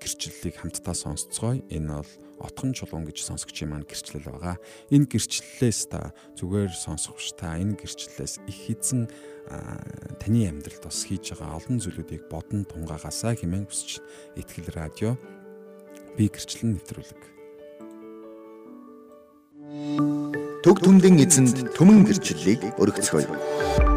гэрчлэлийг 0.00 0.56
хамтдаа 0.56 0.96
сонсцгоё. 0.96 1.60
Энэ 1.68 2.00
бол 2.00 2.12
отхон 2.40 2.72
чулуун 2.72 3.04
гэж 3.04 3.20
сонсогчийн 3.20 3.68
маань 3.68 3.84
гэрчлэл 3.84 4.24
байгаа. 4.24 4.56
Энэ 4.88 5.06
гэрчлэлээс 5.06 5.92
та 5.92 6.16
зүгээр 6.40 6.72
сонсогч 6.72 7.36
та 7.36 7.60
энэ 7.60 7.76
гэрчлэлээс 7.76 8.40
их 8.48 8.60
эзэн 8.72 9.12
таны 10.16 10.48
амьдралд 10.48 10.84
бас 10.88 11.04
хийж 11.04 11.36
байгаа 11.36 11.60
олон 11.60 11.76
зүйлүүдийг 11.84 12.32
бодон 12.32 12.64
тунгаагаасаа 12.64 13.36
хэмээн 13.36 13.68
хүсэж 13.68 14.00
Итгэл 14.40 14.72
радио 14.72 15.20
би 16.16 16.32
гэрчлэн 16.32 16.80
нэвтрүүлэг. 16.80 17.22
Төг 20.64 20.76
түмдэн 20.80 21.20
эзэнд 21.24 21.76
түмэн 21.76 22.08
гэрчлэлийг 22.08 22.76
өргөцгөөе. 22.80 23.89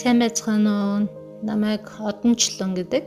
Сайн 0.00 0.16
байцгаана 0.24 0.72
уу? 0.80 0.98
Намайг 1.44 1.84
Одончлон 2.00 2.72
гэдэг. 2.72 3.06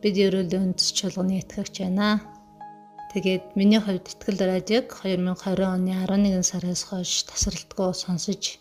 Бид 0.00 0.14
ерөөлийн 0.16 0.72
үндэс 0.72 0.88
чуулганы 0.96 1.36
итгэгч 1.36 1.84
байна. 1.84 2.24
Тэгээд 3.12 3.60
миний 3.60 3.76
хувьд 3.76 4.08
Итгэл 4.08 4.40
радиог 4.48 4.88
2020 4.88 5.36
оны 5.68 5.92
11 6.00 6.40
сараас 6.40 6.88
хойш 6.88 7.28
тасралтгүй 7.28 7.92
сонсож 7.92 8.56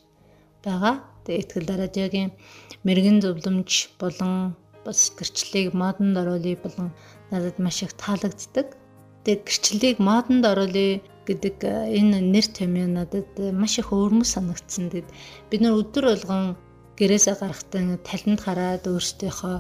байгаа. 0.60 1.08
Тэгээд 1.24 1.40
Итгэл 1.56 1.72
радиогийн 1.80 2.36
мэрэгэн 2.84 3.24
зөвлөмж 3.24 3.72
болон 3.96 4.60
бас 4.84 5.16
гэрчлэлийг 5.16 5.72
модонд 5.72 6.20
оруулъя 6.20 6.60
болон 6.60 6.92
надад 7.32 7.64
маш 7.64 7.80
их 7.88 7.96
таалагддаг. 7.96 8.76
Тэгээд 9.24 9.48
гэрчлэлийг 9.48 9.98
модонд 10.04 10.44
оруулъя 10.44 11.00
гэдэг 11.24 11.64
энэ 11.64 12.28
нэр 12.28 12.44
томьёо 12.44 12.92
надад 12.92 13.32
маш 13.56 13.80
их 13.80 13.96
өөрмөс 13.96 14.36
санагдсан. 14.36 14.92
Тэгээд 14.92 15.10
бид 15.48 15.62
нар 15.64 15.80
өдөр 15.80 16.12
болгон 16.12 16.60
гэрээсээ 17.00 17.36
гарахтаа 17.40 17.98
талент 18.08 18.42
хараад 18.44 18.84
өөрсдийнхөө 18.92 19.58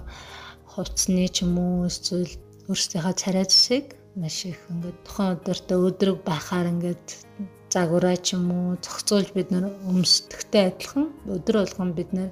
хувцсны 0.72 1.25
ч 1.31 1.48
юм 1.48 1.55
уу 1.58 1.88
эсвэл 1.89 2.34
өөрсдийнхөө 2.69 3.15
царай 3.22 3.46
зүсийг 3.48 3.86
маш 4.19 4.38
их 4.51 4.60
ингээд 4.72 4.98
тухайн 5.08 5.34
өдөртөө 5.39 5.79
өдрөг 5.88 6.17
байхаар 6.27 6.67
ингээд 6.74 7.05
загвараа 7.74 8.17
ч 8.25 8.27
юм 8.36 8.46
уу 8.51 8.67
зохицуулж 8.84 9.29
бид 9.38 9.50
нар 9.53 9.65
өмсдөгтэй 9.89 10.63
адилхан 10.69 11.05
өдөр 11.36 11.55
болгон 11.62 11.91
бид 11.98 12.10
нар 12.17 12.29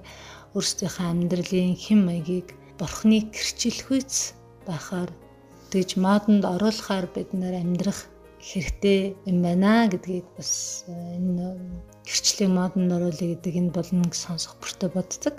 өөрсдийнхөө 0.58 1.06
амьдралын 1.14 1.76
хэм 1.84 2.00
маягийг 2.10 2.48
бурхны 2.80 3.18
гэрчлэлхүйц 3.34 4.14
байхаар 4.68 5.10
тэгж 5.72 5.90
модонд 6.04 6.44
оруулахаар 6.54 7.06
бид 7.16 7.30
нар 7.38 7.56
амьдрах 7.62 8.00
хэрэгтэй 8.48 9.00
юм 9.28 9.44
байна 9.44 9.92
гэдгийг 9.92 10.28
бас 10.40 10.88
энэ 10.88 11.60
гэрчлэлийн 12.08 12.56
модонд 12.56 12.96
оруулъя 12.96 13.36
гэдэг 13.36 13.54
энэ 13.60 13.76
болно 13.76 14.08
гэж 14.08 14.16
сонсох 14.16 14.56
бүртээ 14.64 14.90
боддог. 14.96 15.36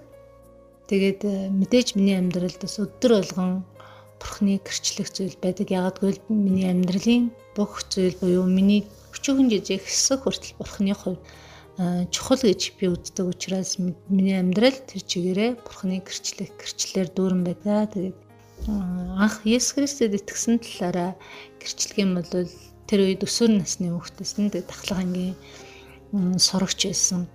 Тэгээд 0.88 1.20
э, 1.24 1.48
мэдээж 1.48 1.96
миний 1.96 2.20
амьдралд 2.20 2.60
бас 2.60 2.76
өдөр 2.76 3.12
болгон 3.16 3.64
бурхны 4.20 4.60
гэрчлэх 4.60 5.08
зүйл 5.08 5.36
байдаг. 5.40 5.72
Ягагтгүй 5.72 6.20
миний 6.28 6.68
амьдралын 6.68 7.32
бүх 7.56 7.80
зүйл 7.88 8.16
буюу 8.20 8.44
миний 8.44 8.84
өчүүхэн 9.16 9.48
жижиг 9.52 9.88
хэсэг 9.88 10.28
хүртэл 10.28 10.60
бурхны 10.60 10.92
хувь 10.92 11.20
э, 11.80 12.04
чухал 12.12 12.44
гэж 12.44 12.76
би 12.76 12.92
үздэг 12.92 13.24
учраас 13.24 13.80
миний 14.12 14.36
амьдрал 14.36 14.76
тэр 14.84 15.00
чигээрээ 15.00 15.50
бурхны 15.64 16.04
гэрчлэх 16.04 16.52
гэрчлэлээр 16.60 17.08
дүүрэн 17.16 17.42
байдаг. 17.48 17.92
Тэгээд 17.92 18.18
э, 18.68 18.72
анх 19.16 19.44
Есүс 19.48 19.76
Христэд 19.76 20.12
итгэсэн 20.18 20.60
талаараа 20.60 21.12
гэрчлэгийн 21.60 22.12
бол 22.16 22.32
тэр 22.88 23.04
үед 23.04 23.22
өсвөр 23.22 23.60
насны 23.60 23.92
хүүхдээс 23.92 24.32
нь 24.40 24.48
дахлах 24.48 25.04
ангийн 25.04 25.36
сурагч 26.40 26.88
байсан. 26.88 27.28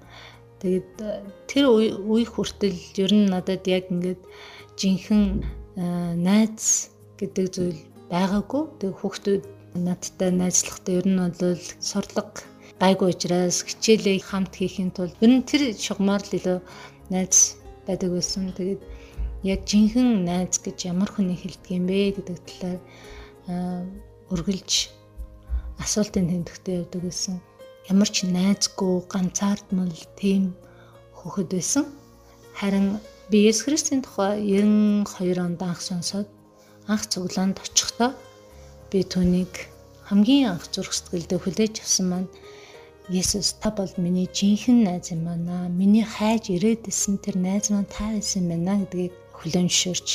Тэгээд 0.59 0.91
э, 1.03 1.21
тэр 1.45 1.63
үе 1.69 2.25
хүртэл 2.25 2.79
ер 2.97 3.11
нь 3.13 3.29
надад 3.29 3.67
яг 3.69 3.91
ингээд 3.93 4.21
жинхэнэ 4.79 5.45
э, 5.77 6.15
найз 6.17 6.89
гэдэг 7.19 7.45
зүйл 7.53 7.79
байгаагүй. 8.09 8.63
Тэг 8.81 8.91
хүүхдүүд 8.97 9.43
надтай 9.77 10.31
найзлахдаа 10.33 10.93
ер 10.97 11.07
нь 11.07 11.21
бол 11.21 11.61
сорлого 11.77 12.33
гайгүй 12.81 13.13
учраас 13.13 13.61
хичээлээ 13.67 14.25
хамт 14.25 14.53
хийхин 14.57 14.89
тулд 14.89 15.13
ер 15.21 15.31
нь 15.31 15.45
тэр 15.45 15.77
шугамар 15.77 16.25
л 16.25 16.33
илүү 16.33 16.57
найз 17.13 17.61
байдаг 17.85 18.09
байсан. 18.09 18.49
Тэгээд 18.57 18.81
яг 19.45 19.59
жинхэнэ 19.69 20.25
найз 20.25 20.57
гэж 20.63 20.77
ямар 20.89 21.11
хүний 21.13 21.37
хэлдэг 21.37 21.69
юм 21.77 21.85
бэ 21.85 22.17
гэдэг 22.17 22.37
талаар 22.47 22.79
үргэлж 24.33 24.71
асуултын 25.83 26.31
тэмдэгтээ 26.31 26.79
явдаг 26.79 27.01
гэсэн. 27.03 27.35
Ямар 27.91 28.09
ч 28.09 28.23
найзгүй 28.23 29.03
ганцаардмал 29.11 29.91
тийм 30.15 30.55
хөхөд 31.19 31.49
байсан. 31.51 31.85
Харин 32.55 33.03
би 33.29 33.37
Есүс 33.49 33.67
Христийн 33.67 34.01
тухай 34.03 34.39
92 34.39 35.43
онд 35.43 35.59
анх 35.59 35.81
сонсоод 35.83 36.27
анх 36.87 37.03
цуглаанд 37.11 37.59
очихдоо 37.59 38.11
би 38.91 39.03
түүнийг 39.03 39.53
хамгийн 40.07 40.55
анх 40.55 40.65
зүрх 40.71 40.93
сэтгэлдээ 40.95 41.39
хүлээж 41.41 41.73
авсан 41.83 42.07
маань 42.11 42.29
Есүс 43.11 43.59
та 43.59 43.67
бол 43.75 43.91
миний 43.99 44.31
жинхэнэ 44.31 44.87
найз 44.87 45.11
юм 45.11 45.27
байна. 45.27 45.67
Миний 45.67 46.07
хайж 46.07 46.47
ирээдсэн 46.55 47.19
тэр 47.19 47.35
найз 47.35 47.67
маань 47.67 47.91
та 47.91 48.15
байсан 48.15 48.47
юм 48.47 48.63
байна 48.63 48.79
гэдгийг 48.87 49.11
хүлээн 49.35 49.67
зөвшөөрч 49.67 50.09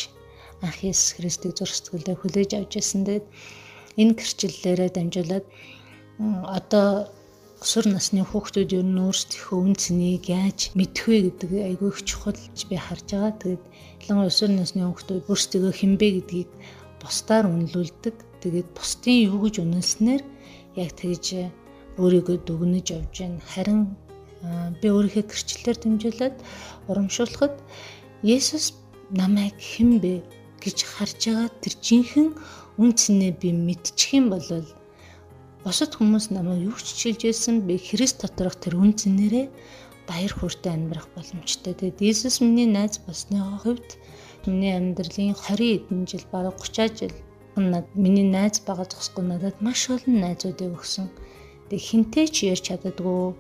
анх 0.65 0.79
Есүс 0.81 1.21
Христийг 1.21 1.53
зүрх 1.53 1.75
сэтгэлдээ 1.77 2.17
хүлээж 2.17 2.51
авч 2.57 2.73
ирсэн. 2.81 3.05
Энэ 4.01 4.15
гэрчлэлээрээ 4.19 4.91
дамжуулаад 4.95 5.47
одоо 6.59 6.89
өсвөр 7.59 7.87
насны 7.91 8.23
хүүхдүүд 8.23 8.71
ер 8.79 8.87
нь 8.87 9.03
өөрсдийнхөө 9.03 9.59
үн 9.59 9.75
цэнийг 9.75 10.31
яаж 10.31 10.71
мэдэх 10.79 11.05
вэ 11.11 11.19
гэдэг 11.27 11.51
айгүй 11.69 11.91
их 11.91 12.01
чухал 12.07 12.39
би 12.71 12.77
харж 12.79 13.07
байгаа. 13.11 13.35
Тэгээд 13.43 13.65
ялангуяа 14.07 14.31
өсвөр 14.31 14.53
насны 14.55 14.81
хүүхдүүд 14.87 15.27
өөрсдөө 15.27 15.73
хинбэ 15.75 16.09
гэдгийг 16.23 16.51
бусдаар 17.03 17.51
үнэлүүлдэг. 17.51 18.17
Тэгээд 18.43 18.69
бусдын 18.79 19.19
юу 19.27 19.39
гэж 19.43 19.55
үнэлснээр 19.59 20.23
яг 20.79 20.91
тэгж 20.95 21.27
өөрийгөө 21.99 22.37
дүгнэж 22.47 22.87
явж 22.95 23.15
байна. 23.19 23.43
Харин 23.51 23.81
би 24.79 24.87
өөрийнхөө 24.95 25.27
гэрчлэлээр 25.27 25.79
дэмжүүлээд 25.83 26.37
урамшуулахад 26.87 27.55
Есүс 28.23 28.79
намайг 29.11 29.59
хэн 29.59 29.99
бэ 29.99 30.23
гэж 30.63 30.79
харж 30.87 31.21
байгаа 31.27 31.51
тэр 31.63 31.75
жинхэнэ 31.83 32.39
үн 32.79 32.91
цэнээ 32.95 33.33
би 33.43 33.51
мэдчих 33.53 34.15
юм 34.15 34.31
бол 34.33 34.47
бусад 35.67 35.93
хүмүүс 35.99 36.31
намайг 36.31 36.71
юу 36.71 36.79
ч 36.79 36.95
чилжсэн 36.95 37.67
би 37.67 37.75
Христ 37.77 38.23
доторх 38.23 38.57
тэр 38.63 38.79
үн 38.79 38.95
цэнээрээ 38.95 39.47
баяр 40.09 40.33
хөөртэй 40.33 40.73
амьдрах 40.73 41.11
боломжтой. 41.13 41.75
Тэгээд 41.75 42.01
Иесус 42.01 42.41
миний 42.41 42.71
найз 42.71 42.97
болсныхоо 43.05 43.59
хувьд 43.61 44.01
миний 44.47 44.73
амьдралын 44.73 45.37
20 45.37 45.85
эдэн 45.85 46.07
жил 46.09 46.25
бараг 46.33 46.57
30 46.57 46.97
жил 46.99 47.15
над 47.59 47.87
миний 47.95 48.25
найз 48.25 48.63
байгаа 48.63 48.87
зогсохгүй 48.87 49.25
надад 49.27 49.57
маш 49.61 49.91
олон 49.91 50.17
найзуудыг 50.23 50.79
өгсөн. 50.79 51.11
Тэг 51.69 51.81
хинтэй 51.83 52.27
ч 52.31 52.49
ярьж 52.49 52.65
чаддаггүй, 52.71 53.35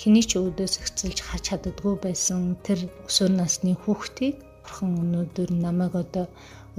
хэний 0.00 0.24
ч 0.24 0.38
өвдөөс 0.40 0.74
ихцэлж 0.80 1.18
хач 1.20 1.42
чаддаггүй 1.50 1.94
байсан 2.00 2.56
тэр 2.64 2.88
өсвөр 3.04 3.32
насны 3.36 3.74
хүүхдийг 3.74 4.40
бурхан 4.64 4.96
өнөөдөр 5.02 5.50
намайг 5.52 5.94
одоо 5.98 6.26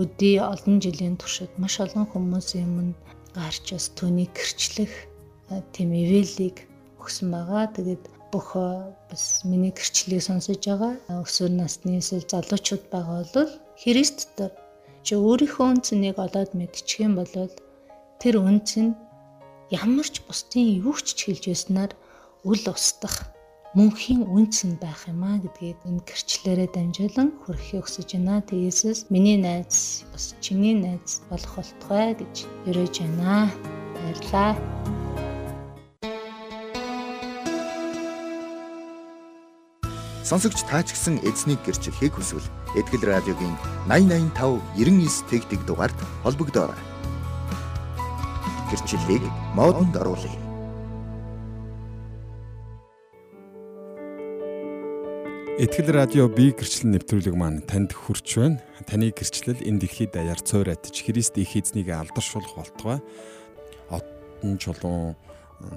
өдий 0.01 0.37
олон 0.53 0.77
жилийн 0.83 1.15
туршид 1.17 1.51
маш 1.61 1.79
олон 1.85 2.05
хүмүүсийн 2.11 2.69
өмнө 2.69 2.93
гарч 3.33 3.65
бас 3.73 3.85
түүнийг 3.97 4.31
гэрчлэх 4.37 4.93
тийм 5.73 5.89
ивэлийг 5.93 6.57
өгсөн 7.01 7.27
байгаа. 7.33 7.73
Тэгээд 7.75 8.03
бүх 8.31 8.53
бас 9.09 9.23
миний 9.49 9.73
гэрчлэлийг 9.73 10.21
сонсож 10.21 10.61
байгаа 10.61 10.93
өсвөр 11.23 11.53
насны 11.57 11.97
эсвэл 11.97 12.29
залуучууд 12.29 12.83
байгаа 12.93 13.25
бол 13.33 13.51
Христ 13.81 14.17
дотор 14.37 14.51
чи 15.05 15.13
өөрийнхөө 15.15 15.65
үнцнийг 15.71 16.17
олоод 16.19 16.51
мэдчих 16.57 16.99
юм 17.05 17.13
бол 17.15 17.31
тэр 18.21 18.35
үнц 18.43 18.69
нь 18.81 18.97
ямар 19.71 20.07
ч 20.09 20.19
бусдын 20.27 20.83
юу 20.83 20.97
ч 20.99 21.15
хэлж 21.25 21.43
байснаар 21.47 21.91
үл 22.43 22.63
устдах 22.67 23.31
мөнхийн 23.77 24.25
үнц 24.25 24.65
нь 24.65 24.73
байх 24.81 25.05
юм 25.05 25.21
а 25.21 25.37
гэдгийг 25.37 25.77
энэ 25.85 26.01
гэрчлэлээрээ 26.01 26.69
дамжуулан 26.73 27.29
хүргэхийг 27.45 27.85
хүсэж 27.85 28.09
байна. 28.17 28.41
Тэгээс 28.41 29.13
миний 29.13 29.37
найз 29.37 30.01
бас 30.09 30.33
чиний 30.41 30.73
найз 30.73 31.21
болох 31.29 31.61
болтугай 31.61 32.17
гэж 32.17 32.49
өрөөж 32.73 32.95
байна. 33.05 33.53
Баярлалаа. 33.93 34.57
Сонсогч 40.25 40.65
таач 40.65 40.89
гисэн 40.97 41.21
эзнийг 41.21 41.61
гэрчлэхийг 41.61 42.17
хүсвэл 42.17 42.49
Этгэл 42.73 43.05
радиогийн 43.05 43.53
8085 43.85 44.57
99 44.73 45.29
тэгтэг 45.29 45.61
дугаард 45.69 45.99
холбогдоорой. 46.25 46.81
Гэрчлэлийг 48.73 49.21
модонд 49.53 49.93
оруулъя. 50.01 50.46
Итгэл 55.57 55.89
радио 55.89 56.29
би 56.29 56.53
гэрчлэл 56.53 56.93
нэвтрүүлэг 56.93 57.33
маань 57.33 57.65
танд 57.65 57.89
хүрч 57.89 58.37
байна. 58.37 58.61
Таны 58.85 59.09
гэрчлэл 59.09 59.57
энэ 59.65 59.81
дэлхийд 59.81 60.13
даяар 60.13 60.37
цойр 60.37 60.69
атж 60.69 60.93
Христ 61.01 61.33
их 61.41 61.57
эзнийг 61.57 61.89
алдаршуулах 61.89 62.53
болтугай. 62.53 63.01
Отон 63.89 64.61
чулуун 64.61 65.17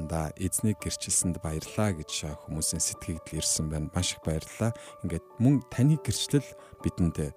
да 0.05 0.37
эзнийг 0.37 0.85
гэрчилсэнд 0.85 1.41
баярлаа 1.41 1.97
гэж 1.97 2.29
хүмүүсийн 2.45 2.77
сэтгэгдэл 2.77 3.41
ирсэн 3.41 3.73
байна. 3.73 3.89
Маш 3.97 4.13
их 4.13 4.21
баярлалаа. 4.21 4.77
Ингээд 5.01 5.25
мөн 5.41 5.65
таны 5.73 5.97
гэрчлэл 5.97 6.45
бидэнд 6.85 7.33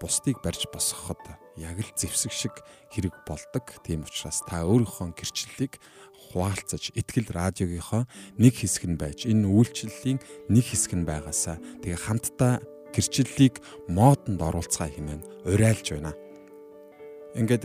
бусдыг 0.00 0.40
барьж 0.42 0.66
босгоход 0.72 1.20
яг 1.56 1.78
л 1.78 1.90
зэвсэг 1.94 2.32
шиг 2.32 2.54
хэрэг 2.90 3.14
болдог. 3.26 3.64
Тийм 3.86 4.02
учраас 4.06 4.42
та 4.46 4.66
өөрийнхөө 4.66 5.14
гэрчлэлийг 5.14 5.78
хуваалцаж 6.30 6.90
итгэл 6.94 7.30
радиогийнхоо 7.30 8.06
нэг 8.38 8.54
хэсэг 8.58 8.84
нь 8.90 8.98
байж 8.98 9.26
энэ 9.26 9.46
үйлчлэлийн 9.46 10.18
нэг 10.50 10.64
хэсэг 10.66 10.92
нь 10.98 11.06
байгаасаа 11.06 11.58
тэгээ 11.82 12.00
хамтдаа 12.06 12.62
гэрчлэлийг 12.94 13.58
модонд 13.90 14.40
оруулцгаа 14.42 14.90
хэмээн 14.90 15.22
уриалж 15.46 15.86
байна. 15.94 16.14
Ингээд 17.34 17.64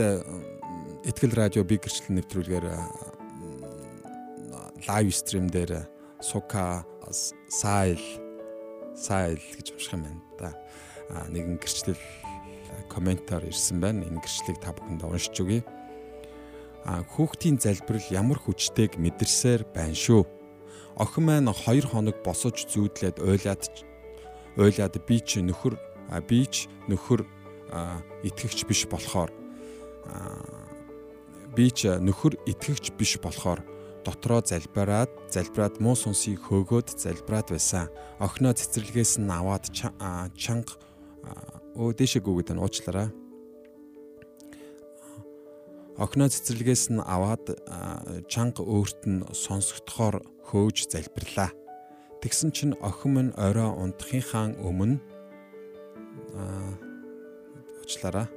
итгэл 1.06 1.34
радио 1.38 1.62
би 1.66 1.78
гэрчлэл 1.78 2.18
нэвтрүүлгээр 2.18 2.66
лайв 4.88 5.14
стрим 5.14 5.48
дээр 5.50 5.86
сука 6.22 6.86
сайл 7.50 8.02
сайл 8.96 9.40
гэж 9.56 9.74
унших 9.74 9.94
юм 9.94 10.04
байна 10.04 10.22
да. 10.40 10.50
Нэгэн 11.10 11.58
гэрчлэл 11.58 12.02
комментар 12.90 13.44
ирсэн 13.46 13.82
байна. 13.82 14.06
Энэ 14.06 14.22
гэрчлэлийг 14.22 14.60
та 14.62 14.74
бүхэнд 14.74 15.04
уншиж 15.04 15.36
өгье 15.42 15.62
хүүхдийн 16.86 17.60
залбирал 17.60 18.08
ямар 18.10 18.40
хүчтэйг 18.40 18.98
мэдэрсээр 18.98 19.68
байна 19.76 19.94
шүү. 19.94 20.24
Охин 20.96 21.24
маань 21.28 21.52
2 21.52 21.92
хоног 21.92 22.18
босож 22.24 22.66
зүүдлээд 22.72 23.20
уйлаад 23.20 23.64
уйлаад 24.58 24.96
би 25.08 25.18
ч 25.20 25.44
нөхөр 25.44 25.76
би 26.28 26.40
ч 26.48 26.68
нөхөр 26.88 27.22
итгэгч 28.24 28.66
биш 28.66 28.88
болохоор 28.90 29.32
би 31.56 31.66
ч 31.72 31.88
нөхөр 32.00 32.34
итгэгч 32.48 32.96
биш 32.98 33.20
болохоор 33.22 33.64
дотроо 34.04 34.42
залбираад 34.44 35.12
залбираад 35.30 35.80
муу 35.84 35.96
сүнсийг 35.96 36.40
хөөгөөд 36.48 36.96
залбираад 36.96 37.54
байсан. 37.54 37.92
Охиноо 38.20 38.56
цэцэрлэгээс 38.56 39.20
нь 39.20 39.30
аваад 39.30 39.68
чанга 39.72 40.74
өө 41.80 41.92
дэшээ 41.98 42.22
гүгээд 42.24 42.54
нь 42.54 42.62
уучлаарай 42.64 43.10
Охиноо 46.00 46.32
цэцэрлэгээс 46.32 46.96
нь 46.96 47.04
аваад 47.04 47.60
чанга 48.32 48.64
өөрт 48.64 49.04
нь 49.04 49.28
сонсогдохоор 49.36 50.24
хөөж 50.48 50.88
залбирлаа. 50.88 51.52
Тэгсэн 52.24 52.56
чинь 52.56 52.80
охин 52.80 53.12
минь 53.12 53.32
орой 53.36 53.68
унтахынхаа 53.68 54.56
өмнө 54.64 55.04
уучлаарай. 57.84 58.32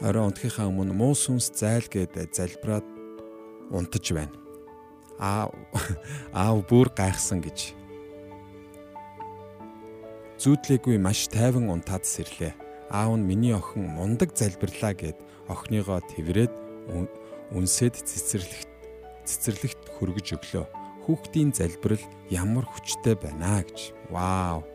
Орой 0.00 0.24
унтахынхаа 0.32 0.72
өмнө 0.72 0.96
муу 0.96 1.12
сүнс 1.12 1.52
зайл 1.52 1.84
гээд 1.92 2.16
залбираад 2.32 2.88
унтаж 3.68 4.16
байна. 4.16 4.32
Аа 5.20 5.52
аав 6.32 6.64
бүр 6.72 6.88
гайхсан 6.88 7.44
гэж. 7.44 7.81
Зүүдлээгүй 10.42 10.98
маш 10.98 11.30
тайван 11.30 11.70
унтаад 11.70 12.02
сэрлээ. 12.02 12.50
Аав 12.90 13.14
нь 13.14 13.22
миний 13.30 13.54
охин 13.54 13.86
мундаг 13.86 14.34
залбирлаа 14.34 14.90
гэд 14.90 15.14
охиныгоо 15.46 16.02
тэрвэрэд 16.02 16.50
үнсэд 17.54 18.02
цэцэрлэгт 18.02 18.70
цэцэрлэгт 19.22 19.82
хөргөж 19.94 20.28
өглөө. 20.34 20.66
Хүүхдийн 21.06 21.54
залбирал 21.54 22.02
ямар 22.26 22.66
хүчтэй 22.66 23.14
байна 23.22 23.62
гэж. 23.62 23.94
Вау. 24.10 24.66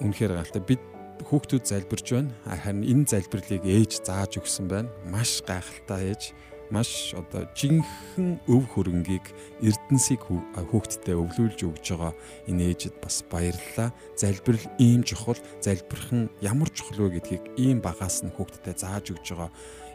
Үнэхээр 0.00 0.40
гайхалтай. 0.40 0.64
Бид 0.64 0.82
хүүхдүүд 1.28 1.64
залбирч 1.68 2.16
байна. 2.16 2.32
Харин 2.48 2.80
энэ 2.80 3.12
залбирлыг 3.12 3.60
ээж 3.60 4.00
зааж 4.08 4.40
өгсөн 4.40 4.72
байна. 4.72 4.88
Маш 5.04 5.44
гайхалтай 5.44 6.16
ээж 6.16 6.32
маш 6.70 7.14
одоо 7.14 7.46
жинхэнэ 7.54 8.42
өв 8.50 8.62
хөрөнгийг 8.74 9.26
эрдэнсийг 9.62 10.22
хүүхдтэд 10.26 11.14
өвлүүлж 11.14 11.60
өгж 11.62 11.84
байгаа 11.94 12.12
энэ 12.50 12.74
ээжэд 12.74 12.96
бас 13.00 13.22
баярлалаа. 13.30 13.94
Залбирал 14.18 14.66
ийм 14.78 15.06
чухал, 15.06 15.38
залбирх 15.62 16.10
нь 16.12 16.30
ямар 16.42 16.70
чухал 16.70 17.06
вэ 17.06 17.18
гэдгийг 17.20 17.44
ийм 17.56 17.78
багаас 17.80 18.26
нь 18.26 18.34
хүүхдтэд 18.34 18.78
зааж 18.78 19.14
өгж 19.14 19.26
байгаа 19.32 19.50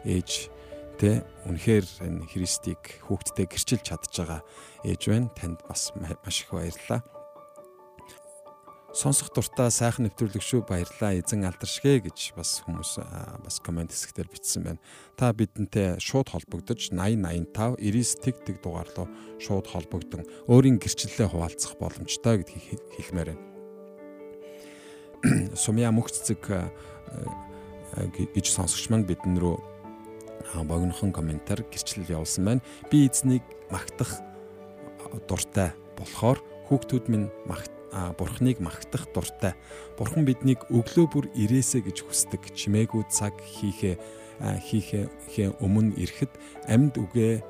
ээж 0.08 0.50
тэ 0.98 1.24
үнэхээр 1.48 1.86
энэ 2.08 2.28
Христийг 2.30 2.82
хүүхдтэй 3.06 3.46
гэрчилж 3.48 3.84
чадж 3.84 4.12
байгаа 4.12 4.40
ээж 4.84 5.02
байна. 5.08 5.32
Танд 5.36 5.60
бас 5.68 5.92
маш 5.96 6.36
их 6.42 6.50
баярлалаа. 6.50 7.21
Сонсох 8.92 9.32
дуртай 9.32 9.72
сайхан 9.72 10.04
нэвтрүүлэг 10.04 10.44
шүү 10.44 10.68
баярлалаа. 10.68 11.16
Эзэн 11.16 11.48
алдаршгэ 11.48 12.04
гэж 12.04 12.36
бас 12.36 12.60
хүмүүс 12.60 13.00
бас 13.40 13.56
комент 13.64 13.88
хэсгээр 13.88 14.28
бичсэн 14.28 14.68
байна. 14.68 14.84
Та 15.16 15.32
бидэнтэй 15.32 15.96
шууд 15.96 16.28
холбогдож 16.28 16.92
8085 16.92 17.80
99 17.80 18.20
тэг 18.20 18.36
тэг 18.44 18.60
дугаар 18.60 18.92
руу 18.92 19.08
шууд 19.40 19.64
холбогдсон 19.72 20.28
өөрийн 20.44 20.76
гэрчлэлээ 20.76 21.24
хуваалцах 21.24 21.80
боломжтой 21.80 22.44
гэдгийг 22.44 22.84
хэлмээр 22.92 23.32
байна. 23.32 23.44
Сумья 25.56 25.88
мөхцөг 25.88 26.52
гэж 27.96 28.44
сонсогч 28.44 28.92
маань 28.92 29.08
бидэн 29.08 29.40
рүү 29.40 29.56
богинохон 30.68 31.16
комментар 31.16 31.64
гэрчлэл 31.64 32.12
явуулсан 32.12 32.44
байна. 32.44 32.60
Би 32.92 33.08
эзнийг 33.08 33.40
магтах 33.72 34.20
дуртай 35.24 35.72
болохоор 35.96 36.44
хүүхдүүд 36.68 37.08
минь 37.08 37.32
магт 37.48 37.72
бурхныг 37.92 38.58
магтах 38.60 39.06
дуртай. 39.12 39.52
Бурхан 39.98 40.24
биднийг 40.24 40.64
өглөө 40.72 41.06
бүр 41.12 41.26
ирээсэ 41.36 41.84
гэж 41.84 42.08
хүсдэг. 42.08 42.52
Чимээгүй 42.56 43.04
цаг 43.12 43.36
хийхээ 43.40 43.96
хийхээ 44.40 45.60
өмнө 45.60 45.94
ирэхэд 46.00 46.32
амьд 46.66 46.96
үгээ 46.96 47.44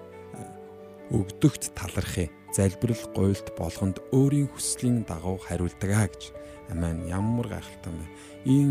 өгдөгт 1.14 1.72
талархъя. 1.78 2.28
Залбирал 2.52 3.04
гуйлт 3.16 3.48
болгонд 3.56 4.02
өөрийн 4.12 4.50
хүслийн 4.52 5.08
дагуу 5.08 5.40
хариулдаг 5.40 5.90
аа 5.94 6.08
гэж. 6.10 6.34
Амен. 6.68 7.08
Ямар 7.08 7.48
гайхалтай 7.48 7.92
юм 7.92 7.98
бэ. 8.00 8.06
Ийм 8.44 8.70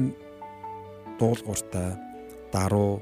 дуулууртай 1.18 1.98
даруу 2.54 3.02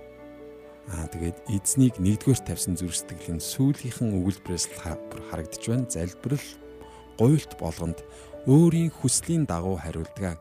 Аа 0.89 1.05
тэгээд 1.13 1.37
эзнийг 1.53 2.01
нэгдүгээр 2.01 2.49
тавьсан 2.49 2.73
зүрх 2.73 2.97
сэтгэлийн 2.97 3.37
сүүлийнхэн 3.37 4.09
өгүүлбэрээс 4.09 4.65
харагдж 4.81 5.61
байна. 5.69 5.85
Залбирал 5.85 6.47
гуйлт 7.21 7.51
болгонд 7.61 8.01
өөрийн 8.47 8.91
хүслийн 8.93 9.43
дагуу 9.43 9.75
хариулдаг. 9.75 10.39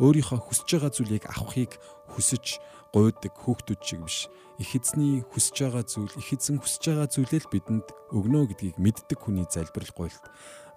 Өөрийнхөө 0.00 0.40
хүсэж 0.40 0.68
байгаа 0.78 0.92
зүйлийг 0.94 1.24
авахыг 1.28 1.76
хүсэж 2.14 2.58
гуйдаг 2.94 3.34
хүүхдүүд 3.34 3.80
шиг 3.82 4.00
биш. 4.06 4.28
Их 4.58 4.70
эзний 4.78 5.22
хүсэж 5.22 5.56
байгаа 5.66 5.84
зүйл, 5.84 6.14
их 6.14 6.30
эзэн 6.30 6.62
хүсэж 6.62 6.82
байгаа 6.94 7.08
зүйлээ 7.10 7.40
л 7.42 7.52
бидэнд 7.52 7.86
өгнө 8.14 8.48
гэдгийг 8.54 8.78
мэддэг 8.78 9.18
хүний 9.18 9.46
залбирал 9.50 9.94
гуйлт 9.94 10.24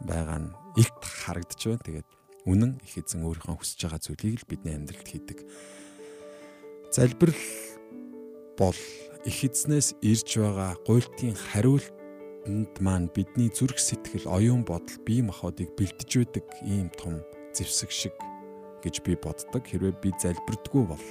байгаа 0.01 0.39
нь 0.41 0.49
илт 0.77 1.01
харагдж 1.01 1.61
байна. 1.65 1.85
Тэгээд 1.85 2.09
үнэн 2.45 2.71
их 2.81 2.93
эзэн 2.97 3.21
өөрийнхөө 3.25 3.57
хүсэж 3.57 3.79
байгаа 3.85 4.01
зүйлийг 4.01 4.35
л 4.41 4.49
бидний 4.49 4.75
амьдралд 4.77 5.07
хийдэг. 5.07 5.39
Залбирал 6.93 7.43
бол 8.57 8.77
их 9.25 9.37
эзнээс 9.45 9.97
ирж 10.01 10.29
байгаа 10.41 10.77
гуйлтын 10.85 11.37
хариулт 11.37 11.96
энд 12.47 12.79
маань 12.79 13.11
бидний 13.11 13.51
зүрх 13.51 13.77
сэтгэл, 13.77 14.31
оюун 14.31 14.63
бодол, 14.63 14.95
бие 15.03 15.21
махбодыг 15.21 15.75
бэлдэж 15.75 16.11
байдаг 16.23 16.47
ийм 16.63 16.87
том 16.95 17.19
зэвсэг 17.51 17.91
шиг 17.91 18.15
гэж 18.81 19.03
би 19.03 19.19
боддог. 19.19 19.67
Хэрвээ 19.67 19.99
би 19.99 20.15
залбирдггүй 20.15 20.83
бол 20.87 21.05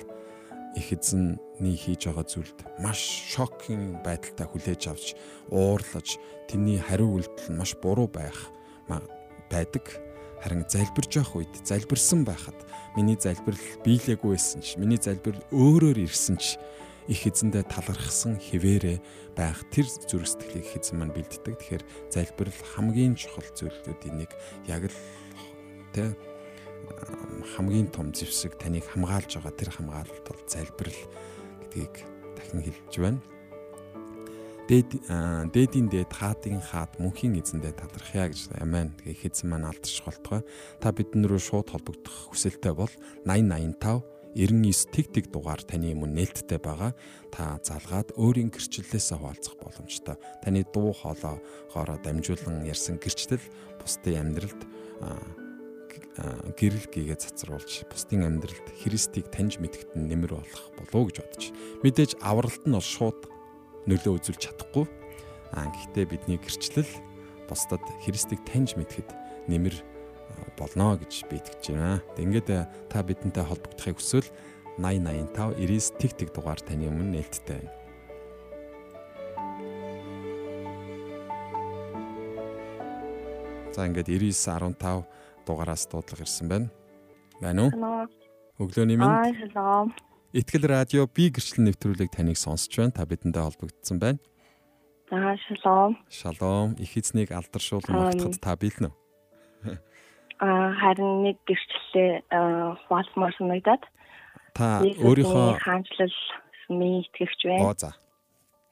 их 0.77 0.93
эзэнний 0.93 1.77
хийж 1.77 2.09
байгаа 2.09 2.25
зүйлд 2.25 2.59
маш 2.81 3.01
шокийн 3.33 4.01
байдалтай 4.01 4.47
хүлээж 4.49 4.83
авч 4.89 5.07
уурлаж 5.53 6.17
тэрний 6.49 6.81
хариу 6.81 7.21
үйлдэл 7.21 7.53
нь 7.53 7.61
маш 7.61 7.77
буруу 7.81 8.09
байх 8.09 8.53
байдаг. 9.53 9.85
Харин 10.41 10.69
залбирж 10.69 11.17
явах 11.17 11.37
үед 11.37 11.55
залбирсан 11.65 12.25
байхад 12.29 12.57
миний 12.97 13.17
залбирал 13.17 13.61
биелээгүй 13.85 14.37
байсан 14.37 14.61
ч 14.61 14.77
миний 14.77 15.01
залбирал 15.01 15.41
өөрөөр 15.49 16.05
ирсэн 16.05 16.37
ч 16.37 16.61
их 17.07 17.27
эзэндээ 17.27 17.65
талархсан 17.71 18.39
хിവэрэ 18.39 18.99
байх 19.39 19.63
тэр 19.71 19.87
зүрх 19.87 20.27
сэтгэлийг 20.27 20.75
эзэн 20.75 20.99
маань 20.99 21.15
бэлддэг. 21.15 21.55
Тэгэхээр 21.55 21.85
залбирал 22.11 22.61
хамгийн 22.75 23.15
чухал 23.15 23.47
зүйлүүдийн 23.55 24.17
нэг 24.27 24.31
яг 24.67 24.91
л 24.91 24.99
тэ 25.95 26.15
хамгийн 27.55 27.89
том 27.91 28.11
зэвсэг 28.11 28.59
таныг 28.59 28.87
хамгаалж 28.91 29.39
байгаа 29.39 29.55
тэр 29.55 29.71
хамгаалалт 29.71 30.27
бол 30.27 30.43
залбирал 30.47 31.01
гэдгийг 31.71 31.95
дахин 32.35 32.63
хэлж 32.63 32.95
байна. 32.99 33.21
Дээд 34.67 34.91
дээдийн 35.55 35.87
дээд 35.87 36.11
хаадын 36.11 36.59
хаад 36.59 36.99
мөнхийн 36.99 37.39
эзэндээ 37.39 37.75
талархъя 37.79 38.27
гэж 38.35 38.51
амин 38.59 38.99
тэгээ 38.99 39.31
эзэн 39.31 39.47
маань 39.47 39.71
алдарч 39.71 40.03
болтгой. 40.03 40.43
Та 40.83 40.91
биднэрүү 40.91 41.39
шууд 41.39 41.71
холбогдох 41.71 42.35
хүсэлтэй 42.35 42.75
бол 42.75 42.91
8085 43.23 44.16
99 44.37 44.93
тэг 44.93 45.07
тэг 45.17 45.25
дугаар 45.33 45.65
таны 45.65 45.97
өмнө 45.97 46.13
нээлттэй 46.13 46.61
байгаа. 46.61 46.93
Та 47.33 47.57
залгаад 47.65 48.13
өөрийн 48.21 48.53
гэрчлэлээсээ 48.53 49.17
хуваалцах 49.17 49.57
боломжтой. 49.57 50.21
Таны 50.45 50.61
дуу 50.69 50.93
хоолойгоороо 50.93 51.97
дамжуулан 52.05 52.69
ярьсан 52.69 53.01
гэрчлэл 53.01 53.41
бусдын 53.81 54.37
амьдралд 54.37 54.61
гэрэл 56.53 56.87
гээгээ 56.93 57.17
цацруулж 57.17 57.89
бусдын 57.89 58.29
амьдралд 58.29 58.69
Христийг 58.77 59.33
таньж 59.33 59.57
мэдгэт 59.57 59.97
нь 59.97 60.09
нэмэр 60.13 60.37
болох 60.37 60.65
болов 60.77 61.09
гэж 61.09 61.17
бодож. 61.25 61.45
Мэдээж 61.81 62.21
авралт 62.21 62.65
нь 62.69 62.77
бол 62.77 62.85
шууд 62.85 63.33
нөлөө 63.89 64.21
үзүүлж 64.21 64.41
чадахгүй. 64.53 64.85
Аа 65.57 65.73
гэхдээ 65.73 66.05
бидний 66.13 66.37
гэрчлэл 66.37 66.93
бусдад 67.49 67.85
Христийг 68.05 68.45
таньж 68.45 68.77
мэдгэд 68.77 69.09
нэмэр 69.49 69.96
болно 70.57 70.97
гэж 70.97 71.29
би 71.29 71.37
итгэж 71.37 71.77
байна. 71.77 72.01
Ингээд 72.17 72.49
э, 72.51 72.67
та 72.89 73.05
бидэнтэй 73.05 73.45
холбогдохыг 73.45 74.01
хүсвэл 74.01 74.29
8085 74.81 75.57
99 75.61 76.01
тэг 76.01 76.13
тэг 76.17 76.29
дугаар 76.33 76.61
таны 76.61 76.89
өмнө 76.89 77.17
нээлттэй 77.17 77.61
байна. 77.61 77.73
За 83.73 83.85
ингээд 83.85 84.09
9915 84.09 85.05
дугаараас 85.45 85.85
дуудлага 85.89 86.25
ирсэн 86.25 86.49
байна. 86.49 86.69
Байна 87.41 87.69
уу? 87.69 88.09
Өглөөний 88.57 88.97
минь. 88.97 89.93
Итгэл 90.33 90.65
радио 90.69 91.05
би 91.09 91.29
гэрчлэн 91.29 91.69
нэвтрүүлэг 91.69 92.13
таныг 92.13 92.41
сонсч 92.41 92.73
байна. 92.81 92.97
Та 92.97 93.05
бидэндээ 93.05 93.45
холбогдсон 93.45 94.01
байна. 94.01 94.21
За, 95.09 95.37
шалом. 95.37 95.97
Шалом. 96.09 96.73
Их 96.81 96.97
эзнийг 96.97 97.33
алдаршуулан 97.33 98.13
магтахад 98.13 98.41
та 98.41 98.57
биелнэ 98.57 98.91
үү? 98.91 99.06
Харин 100.41 101.23
нэг 101.25 101.37
гэрчлэлээ 101.49 102.11
хуваалцмаар 102.87 103.35
санагдаад 103.39 103.83
та 104.57 104.81
өөрийнхөө 104.85 105.61
хаанчлал 105.61 106.17
миний 106.69 107.05
итгэгч 107.05 107.41
байна. 107.45 107.65
Оо 107.69 107.75
за. 107.77 107.91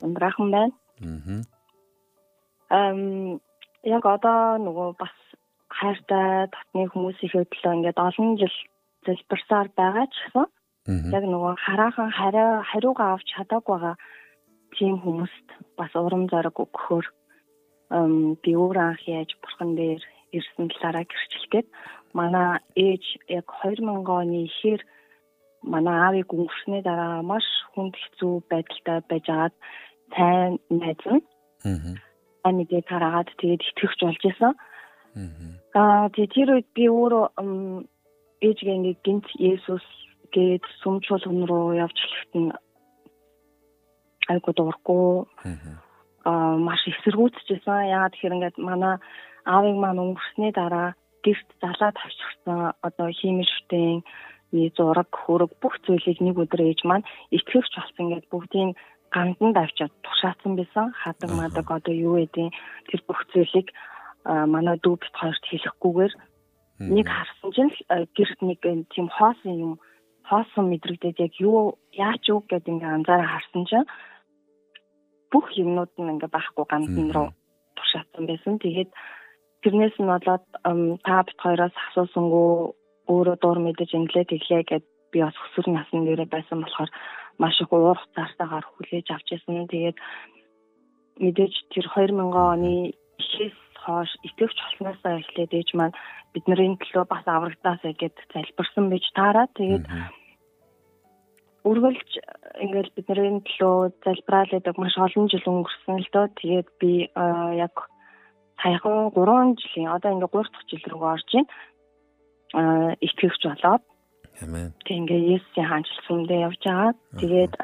Ундраахан 0.01 0.49
байна. 0.51 0.75
Аа. 1.01 2.91
Эм 2.91 3.41
яг 3.85 4.05
одоо 4.05 4.59
нөгөө 4.61 4.97
бас 5.01 5.15
хайртай 5.69 6.49
татны 6.53 6.89
хүмүүсийн 6.93 7.33
хөдлөө 7.33 7.75
ингээд 7.77 7.99
олон 8.01 8.37
жил 8.41 8.57
залбирсаар 9.07 9.69
байгаа 9.77 10.07
ч 10.09 10.15
гэсэн 10.25 10.47
яг 11.17 11.25
нөгөө 11.25 11.55
хараахан 11.65 12.11
хариу 12.13 12.65
хариугаа 12.71 13.09
авч 13.17 13.29
чадаагүй 13.33 13.77
байгаа 13.77 13.97
тийм 14.77 15.01
хүмүүст 15.05 15.47
бас 15.79 15.93
урам 15.97 16.29
зориг 16.33 16.57
өгөхөөр 16.65 17.07
би 18.43 18.51
өөр 18.57 18.77
анх 18.81 19.03
яаж 19.09 19.31
бурхан 19.41 19.77
дээр 19.79 20.03
ирсэн 20.39 20.69
талаараа 20.71 21.05
гэрчлэгээд 21.07 21.69
манай 22.19 22.49
ээж 22.87 23.05
яг 23.39 23.47
2000 23.63 24.07
оны 24.21 24.39
ихээр 24.49 24.83
манай 25.73 25.97
аавыг 26.07 26.29
өнгөрснээ 26.35 26.83
дараа 26.85 27.23
маш 27.23 27.47
хүнд 27.73 27.95
хэцүү 27.99 28.35
байдалтай 28.51 28.99
байж 29.11 29.25
агаад 29.31 29.55
сайн 30.15 30.53
найз 30.71 31.03
нь 31.15 31.25
аа 32.45 32.53
мэдээ 32.53 32.83
тараад 32.91 33.29
тэгээд 33.41 33.63
итгэвч 33.69 34.01
болж 34.05 34.23
исэн. 34.29 34.53
Аа 35.75 36.09
тэр 36.13 36.49
үед 36.55 36.69
би 36.77 36.85
өөрөө 36.93 37.27
ээжгээ 38.47 38.77
ингээд 38.79 39.01
гинт 39.07 39.27
Есүс 39.41 39.87
гээд 40.35 40.65
сүмчул 40.83 41.23
хүн 41.25 41.49
рүү 41.49 41.81
явж 41.85 41.97
хэлэхэд 41.97 42.33
нь 42.43 42.51
айгуу 44.29 44.53
дуурахгүй 44.55 45.09
аа 46.29 46.57
маш 46.61 46.83
эсэргүүцчихсэн. 46.91 47.91
Яагаад 47.95 48.13
тэгэхээр 48.13 48.37
ингээд 48.37 48.57
манай 48.61 48.95
аавыг 49.45 49.77
маань 49.81 50.03
өнгөрсний 50.05 50.53
дараа 50.53 50.89
гэрт 51.25 51.49
залаад 51.63 51.97
авчихсан 51.97 52.59
одоо 52.89 53.09
химийн 53.19 53.49
шүтэн 53.53 54.03
зураг 54.77 55.11
хөрөг 55.11 55.53
бүх 55.61 55.75
зүйлийг 55.85 56.19
нэг 56.23 56.37
өдөр 56.43 56.63
ээж 56.63 56.81
маань 56.85 57.09
итгэвч 57.37 57.73
болсон 57.75 58.07
гэдээ 58.13 58.33
бүгдийг 58.33 58.77
ганданд 59.15 59.57
авчиад 59.57 59.93
тушаацсан 60.07 60.53
байсан. 60.57 60.87
Хадаг 61.03 61.31
мадаг 61.35 61.67
одоо 61.71 61.95
юу 61.95 62.17
гэдэг 62.19 62.49
тэр 62.89 63.01
бүх 63.09 63.21
зүйлийг 63.33 63.69
манай 64.25 64.77
дүү 64.83 64.95
бит 65.03 65.15
хоёрт 65.21 65.45
хэлэхгүйгээр 65.51 66.13
нэг 66.97 67.07
харсан 67.07 67.51
чинь 67.55 67.73
гэрт 68.17 68.39
нэг 68.43 68.59
тийм 68.95 69.07
хоосон 69.17 69.55
юм 69.65 69.73
хоосон 70.29 70.65
мэдрэгдээд 70.71 71.19
яг 71.27 71.33
юу 71.39 71.79
яач 71.93 72.23
юу 72.33 72.41
гэдэг 72.49 72.73
ингээ 72.75 72.95
анзаараа 72.97 73.31
харсан 73.31 73.65
чинь 73.71 73.87
бүх 75.31 75.47
юмнууд 75.63 75.93
нь 75.99 76.11
ингээ 76.15 76.31
байхгүй 76.35 76.65
гандан 76.67 77.09
руу 77.15 77.29
тушаацсан 77.77 78.25
байсан. 78.27 78.59
Тэгээд 78.59 78.91
Тэрнээс 79.65 79.97
нь 79.97 80.11
болоод 80.13 80.45
та 81.09 81.17
бит 81.25 81.39
хоёроос 81.41 81.73
асуусангүй 81.89 82.49
өөрөө 83.09 83.37
дуур 83.41 83.59
мэдэж 83.65 83.97
инглээ 83.97 84.29
тэглээ 84.29 84.63
гэд 84.69 84.85
би 85.13 85.19
бас 85.25 85.37
өсвөр 85.41 85.73
насны 85.73 86.05
дээрээ 86.05 86.29
байсан 86.29 86.61
болохоор 86.61 86.91
маш 87.41 87.57
их 87.61 87.73
уур 87.73 87.97
хуцаартайгаар 87.97 88.67
хүлээж 88.69 89.09
авч 89.09 89.29
ирсэн. 89.33 89.65
Тэгээд 89.73 89.97
мэдээж 91.25 91.55
тэр 91.73 91.87
2000 91.97 92.29
оны 92.29 92.93
ихээс 93.17 93.59
хойш 93.85 94.13
итгэвч 94.29 94.59
болсноосоо 94.61 95.13
эхлээд 95.21 95.53
ээж 95.57 95.69
маань 95.75 95.97
бидний 96.33 96.77
төлөө 96.83 97.05
бас 97.09 97.25
аврагдаасаа 97.25 97.93
гэд 97.97 98.17
залбирсан 98.33 98.85
байж 98.93 99.05
таараа. 99.17 99.47
Тэгээд 99.57 99.85
үргэлж 101.65 102.11
ингээл 102.65 102.97
бидний 102.97 103.41
төлөө 103.49 103.77
залбираалаад 104.05 104.67
маш 104.77 104.95
олон 105.01 105.27
жил 105.33 105.47
өнгөрсөн 105.53 105.97
л 106.05 106.09
доо. 106.13 106.27
Тэгээд 106.41 106.69
би 106.81 106.93
яг 107.65 107.75
саяхан 108.65 109.13
3 109.13 109.61
жилийн 109.61 109.93
одоо 109.93 110.11
ингээ 110.17 110.33
3 110.33 110.49
дахь 110.49 110.67
жил 110.73 110.85
рүү 110.89 111.05
орж 111.13 111.29
байна. 111.37 111.53
Аа 112.57 112.91
итгэвч 113.05 113.43
болоод. 113.45 113.85
Амен. 114.41 114.73
Тэг 114.89 114.97
ингээ 115.05 115.21
Есүсийн 115.37 115.69
хаанчлалсандээ 115.69 116.41
явж 116.49 116.61
байгаа. 116.65 116.93
Тэгээд 117.21 117.55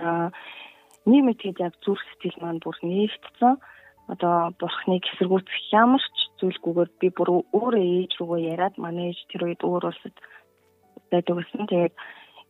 нэг 1.09 1.23
мэтгэд 1.25 1.59
яг 1.65 1.75
зүрх 1.81 2.05
сэтгэл 2.05 2.39
маань 2.45 2.61
бүр 2.61 2.77
нэгтсэн. 2.85 3.57
Одоо 4.13 4.53
бурхныг 4.61 5.05
эсэргүүцэх 5.09 5.73
ямар 5.73 6.03
ч 6.03 6.19
зүйлгүйгээр 6.43 6.91
би 7.01 7.09
бүр 7.17 7.29
өөрөө 7.57 7.85
ээж 7.97 8.13
рүүгээ 8.19 8.49
яриад 8.53 8.77
манай 8.77 9.15
ээж 9.15 9.21
тэр 9.31 9.43
үед 9.49 9.63
өөр 9.65 9.89
улсад 9.89 10.17
байдаг 11.11 11.35
гэсэн. 11.39 11.65
Тэгээд 11.71 11.95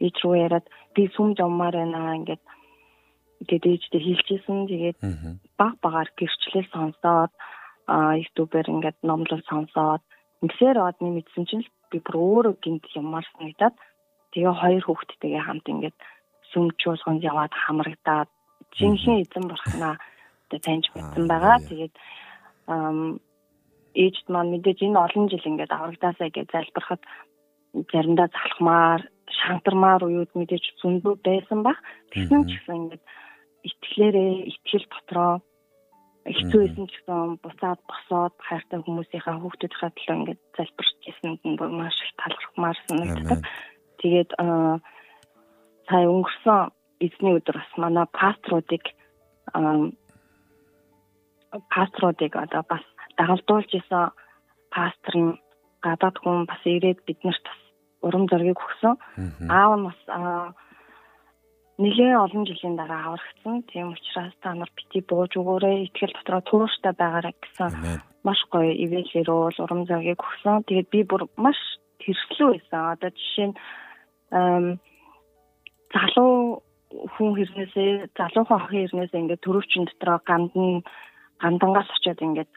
ээж 0.00 0.16
рүү 0.24 0.34
яриад 0.40 0.66
би 0.96 1.02
сүм 1.14 1.36
жаммаар 1.38 1.76
байна 1.76 2.16
ингээд 2.18 2.42
тэгээд 3.46 3.64
ээжтэй 3.72 4.00
хэлчихсэн. 4.02 4.58
Тэгээд 4.72 4.98
баг 5.60 5.74
багаар 5.84 6.08
гэрчлэл 6.16 6.68
сонсоод 6.72 7.32
YouTube-ээр 7.90 8.68
ингээд 8.70 8.98
номлол 9.02 9.42
сонсоод 9.50 10.02
ингэсээр 10.42 10.78
одны 10.78 11.10
мэдсэн 11.18 11.44
чинь 11.50 11.66
би 11.90 11.98
бүр 11.98 12.16
өөрөө 12.16 12.54
гинт 12.62 12.86
юмар 12.94 13.26
санагдаад 13.34 13.74
тэгээ 14.32 14.54
хоёр 14.62 14.82
хүүхдтэйгээ 14.86 15.42
хамт 15.42 15.66
ингээд 15.66 15.96
сүм 16.54 16.70
чуулганд 16.78 17.22
яваад 17.26 17.52
хамрагдаад 17.54 18.30
жинхэнэ 18.78 19.26
эзэн 19.26 19.44
бурхнаа 19.50 19.94
таньж 20.50 20.90
мэдсэн 20.94 21.24
байгаа. 21.30 21.58
Тэгээд 21.66 21.94
ээжд 23.94 24.26
маань 24.30 24.50
мэдээж 24.54 24.78
энэ 24.86 24.98
олон 24.98 25.26
жил 25.30 25.50
ингээд 25.50 25.72
аврагдаасаа 25.74 26.30
гэж 26.30 26.46
залбирахад 26.50 27.02
заримдаа 27.90 28.28
залхмаар 28.34 29.02
шантармаар 29.30 30.02
уюуд 30.06 30.30
мэдээж 30.34 30.64
зөндөө 30.82 31.14
байсан 31.22 31.62
баг. 31.62 31.78
Тэгсэн 32.10 32.46
ч 32.46 32.50
гэсэн 32.58 32.76
ингээд 32.86 33.02
итгэлээрээ 33.68 34.32
итгэл 34.50 34.86
дотроо 34.90 35.32
хэцүү 36.28 36.60
байсан 36.60 36.86
ч 36.86 36.92
гэсэн 37.00 37.40
буцаад 37.40 37.80
босоод 37.88 38.34
хайртай 38.44 38.78
хүмүүсийнхаа 38.84 39.40
хүүхдүүдийнхээ 39.40 39.92
төлөө 39.96 40.16
ингээд 40.20 40.42
залбирч 40.56 40.98
ирсэн 41.08 41.32
нь 41.40 41.56
маш 41.80 41.96
их 42.04 42.12
талархмаар 42.20 42.78
санагддаг. 42.84 43.40
Тэгээд 44.00 44.30
сая 45.88 46.06
өнгөрсөн 46.12 46.60
эзний 47.00 47.34
өдөр 47.40 47.56
бас 47.56 47.72
манай 47.80 48.06
паструудыг 48.12 48.84
паструудыг 51.72 52.32
одоо 52.36 52.62
бас 52.68 52.84
дагалдуулж 53.16 53.70
исэн 53.80 54.12
пастор 54.70 55.14
нь 55.16 55.32
гадаад 55.80 56.16
хүн 56.20 56.44
бас 56.44 56.60
ирээд 56.64 57.00
биднэрт 57.08 57.44
бас 57.48 57.60
урам 58.04 58.28
зориг 58.28 58.60
өгсөн. 58.60 58.94
Аав 59.48 59.72
нь 59.80 59.88
бас 59.88 60.00
нэлээд 61.80 62.22
олон 62.24 62.44
жилийн 62.44 62.76
дараа 62.76 63.16
аврагдсан. 63.16 63.64
Тийм 63.72 63.92
учраас 63.96 64.34
та 64.44 64.54
нар 64.54 64.70
бити 64.76 65.00
бууж 65.00 65.32
өгөөрэй. 65.40 65.88
Итгэл 65.88 66.14
дотроо 66.16 66.42
тууштай 66.44 66.92
байгаарай 66.92 67.34
гэсэн 67.40 67.72
маш 68.24 68.40
гоё 68.52 68.72
ивэлэр 68.84 69.28
уул 69.32 69.56
урам 69.64 69.82
зориг 69.88 70.20
өгсөн. 70.20 70.68
Тэгээд 70.68 70.88
би 70.92 71.00
бүр 71.08 71.22
маш 71.40 71.56
тэрслүү 72.04 72.48
байсан. 72.52 72.80
Одоо 72.94 73.10
жишээ 73.16 73.48
нь 73.48 73.56
залуу 75.94 76.62
хүн 76.90 77.30
хэрнээсээ 77.38 77.90
залуу 78.18 78.44
хүн 78.44 78.60
охин 78.60 78.80
хэрнээсээ 78.84 79.20
ингээд 79.20 79.44
төрөвчин 79.44 79.84
дотроо 79.88 80.18
гандан 80.28 80.84
гандангаас 81.40 81.88
очиод 81.96 82.20
ингээд 82.20 82.50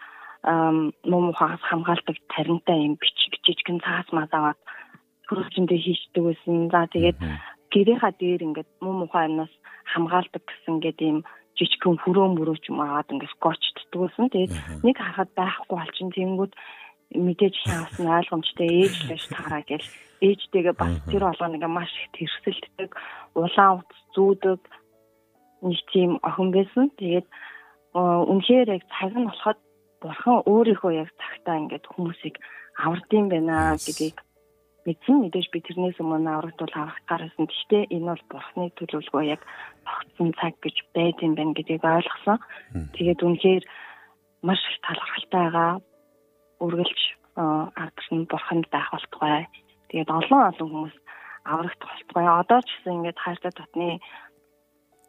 муу 1.10 1.22
мухаас 1.32 1.62
хамгаалдаг 1.64 2.18
таринтай 2.34 2.78
юм 2.88 2.96
бичиг 3.00 3.40
жижигэн 3.46 3.80
цаас 3.80 4.08
маа 4.12 4.28
аваад 4.28 4.60
төрөвчөндөө 5.28 5.80
хийждэг 5.80 6.24
байсан. 6.24 6.56
За 6.74 6.82
тэгээд 6.92 7.18
гэрийнхаа 7.74 8.14
дээр 8.22 8.42
ингээд 8.48 8.70
муу 8.84 8.96
мухай 9.02 9.26
амнаас 9.26 9.54
хамгаалдаг 9.92 10.44
гэсэн 10.46 10.78
ингээд 10.78 11.00
ийм 11.02 11.18
жижигхэн 11.58 11.98
хөрөө 12.02 12.28
мөрөө 12.38 12.58
ч 12.62 12.70
юм 12.70 12.80
аваад 12.82 13.12
ингээд 13.14 13.34
скотчддгүйсэн. 13.38 14.26
Тэгээд 14.34 14.54
нэг 14.86 14.96
харахад 14.98 15.32
байхгүй 15.38 15.76
болчин 15.78 16.10
тэнгүүд 16.14 16.54
мэдээж 17.14 17.56
шаасан 17.66 18.08
ойлгомжтой 18.10 18.70
ээж 18.82 18.96
лэж 19.10 19.24
таараа 19.30 19.64
гэл 19.70 19.86
ээжтэйгээ 20.26 20.76
бас 20.82 20.94
тэр 21.10 21.24
болгоно 21.26 21.56
ингээ 21.58 21.78
маш 21.78 21.92
их 21.94 22.10
тэрсэлддэг 22.18 22.92
улаан 23.38 23.82
утас 23.82 24.02
зүүдэг 24.16 24.62
нэг 25.68 25.80
тийм 25.94 26.12
охин 26.26 26.50
байсан. 26.56 26.86
Тэгээд 26.98 27.28
үнэхээр 27.94 28.68
яг 28.74 28.84
цаг 28.90 29.14
нь 29.14 29.30
болоход 29.30 29.60
бурхан 30.02 30.38
өөрийнхөө 30.50 30.94
яг 31.06 31.10
цагтаа 31.22 31.56
ингээд 31.62 31.86
хүмүүсийг 31.94 32.36
авардсан 32.82 33.26
байна 33.30 33.78
гэдгийг 33.78 34.18
мэдсэн 34.84 35.16
мэдээж 35.24 35.48
би 35.52 35.60
тэрнээс 35.64 35.98
өмнө 36.04 36.30
аврагдвал 36.30 36.76
авах 36.76 37.00
гарсан. 37.08 37.48
Гэхдээ 37.48 37.84
энэ 37.96 38.08
бол 38.12 38.24
бурхны 38.32 38.66
төлөвлөгөө 38.76 39.24
яг 39.32 39.42
тогтсон 39.88 40.30
цаг 40.40 40.54
гэж 40.60 40.76
байд 40.96 41.18
юм 41.24 41.34
байна 41.40 41.56
гэдгийг 41.56 41.84
ойлгосон. 41.84 42.40
Тэгээд 42.96 43.24
үнэхээр 43.24 43.64
маш 44.44 44.62
их 44.68 44.78
талархалтай 44.84 45.44
байгаа. 45.48 45.72
Үргэлж 46.64 47.02
ардар 47.36 48.08
нь 48.12 48.28
бурханд 48.28 48.66
байх 48.70 48.90
болтугай. 48.92 49.48
Тэгээд 49.88 50.10
олон 50.12 50.42
олон 50.52 50.70
хүмүүс 50.70 50.96
аврагдах 51.48 51.90
болтугай. 51.92 52.28
Одоо 52.28 52.60
ч 52.62 52.70
гэсэн 52.76 52.96
ингээд 53.00 53.24
хайртай 53.24 53.54
татны 53.56 53.88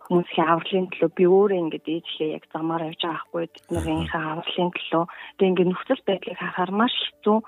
хүмүүсийн 0.05 0.49
авралын 0.53 0.89
төлөө 0.93 1.11
би 1.17 1.25
өөрөө 1.25 1.59
ингээд 1.65 1.87
ээжлээ 1.89 2.31
яг 2.37 2.45
замаар 2.53 2.93
явж 2.93 3.01
байгаа 3.01 3.25
хгүй 3.25 3.45
тэднийхээ 3.49 4.21
авралын 4.21 4.71
төлөө 4.77 5.05
тэг 5.41 5.49
ингээд 5.49 5.71
нөхцөл 5.73 6.03
байдлыг 6.05 6.37
харахаар 6.37 6.73
маш 6.77 6.95
хэцүү 7.01 7.39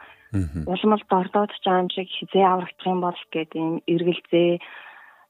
уламжлалт 0.66 1.10
ордоод 1.10 1.52
чаам 1.64 1.88
шиг 1.90 2.08
хизээ 2.08 2.44
аврагдах 2.46 2.86
юм 2.86 3.00
бол 3.02 3.20
гэдэг 3.32 3.60
юм 3.60 3.74
эргэлзээ 3.86 4.50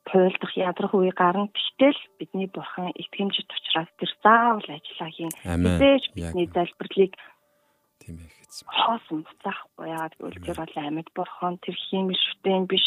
туйлдах 0.07 0.53
ядрах 0.57 0.95
үе 0.95 1.11
гарна. 1.11 1.51
Гэтэл 1.51 1.99
бидний 2.19 2.47
бурхан 2.47 2.95
итгэмжит 2.95 3.51
учраас 3.51 3.90
тэр 3.99 4.11
заавал 4.23 4.69
ажиллаа 4.71 5.11
хийн 5.11 5.33
хизээж 5.42 6.05
бидний 6.14 6.47
залбирлыг 6.55 7.12
тийм 7.99 8.16
ээ 8.23 8.31
хэцүү. 8.31 8.66
хоосон 8.71 9.19
буцаахгүй 9.27 9.87
яа 9.90 10.07
гэвэл 10.14 10.45
тэр 10.47 10.57
бол 10.62 10.75
амьд 10.79 11.09
бурхан 11.11 11.55
тэр 11.59 11.75
хиймэл 11.75 12.23
шүтэн 12.23 12.64
биш. 12.71 12.87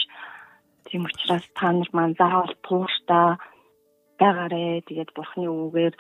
Тийм 0.87 1.03
учраас 1.05 1.43
та 1.59 1.75
нар 1.75 1.89
маань 1.91 2.15
заавал 2.15 2.55
тууштай 2.63 3.35
байгаарэ. 4.15 4.87
Тэгээд 4.87 5.11
бурхны 5.11 5.47
үгээр 5.51 5.95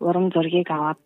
урам 0.00 0.32
зоригийг 0.32 0.68
аваад 0.72 1.00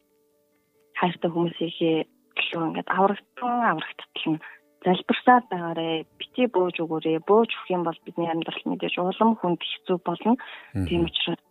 хайртай 0.94 1.31
хүмүүсийнхээ 1.31 1.99
төлөө 2.38 2.66
ингээд 2.70 2.88
аврагтан 2.88 3.61
аврагттал 3.66 4.27
нь 4.33 4.42
залбирсаад 4.85 5.44
байгаарэ. 5.51 6.07
Бити 6.18 6.46
бууж 6.46 6.77
өгөөрэй. 6.79 7.18
Бууж 7.27 7.51
өгөх 7.51 7.68
юм 7.74 7.83
бол 7.83 7.98
бидний 8.07 8.31
амьдрал 8.31 8.62
мэдээж 8.62 8.94
улам 9.03 9.35
хүнд 9.37 9.59
хэцүү 9.59 9.98
болно. 10.07 10.38
Тийм 10.87 11.11
учраас 11.11 11.42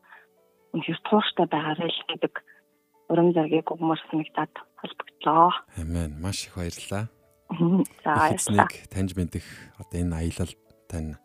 үнэхээр 0.72 1.00
тууштай 1.04 1.48
байгаарэ 1.52 1.88
л 1.92 2.02
гэдэг 2.08 2.34
урам 3.12 3.32
зоригийг 3.36 3.68
өгмөр 3.68 4.00
санагдаад 4.08 4.54
холбогдлоо. 4.80 5.52
Амен. 5.76 6.12
Маш 6.24 6.48
их 6.48 6.56
баярлалаа. 6.56 7.06
За 8.04 8.12
баярлалаа. 8.16 8.68
Таньж 8.92 9.12
мэдэх 9.16 9.46
одоо 9.80 9.98
энэ 10.00 10.16
аялал 10.16 10.54
тань 10.88 11.16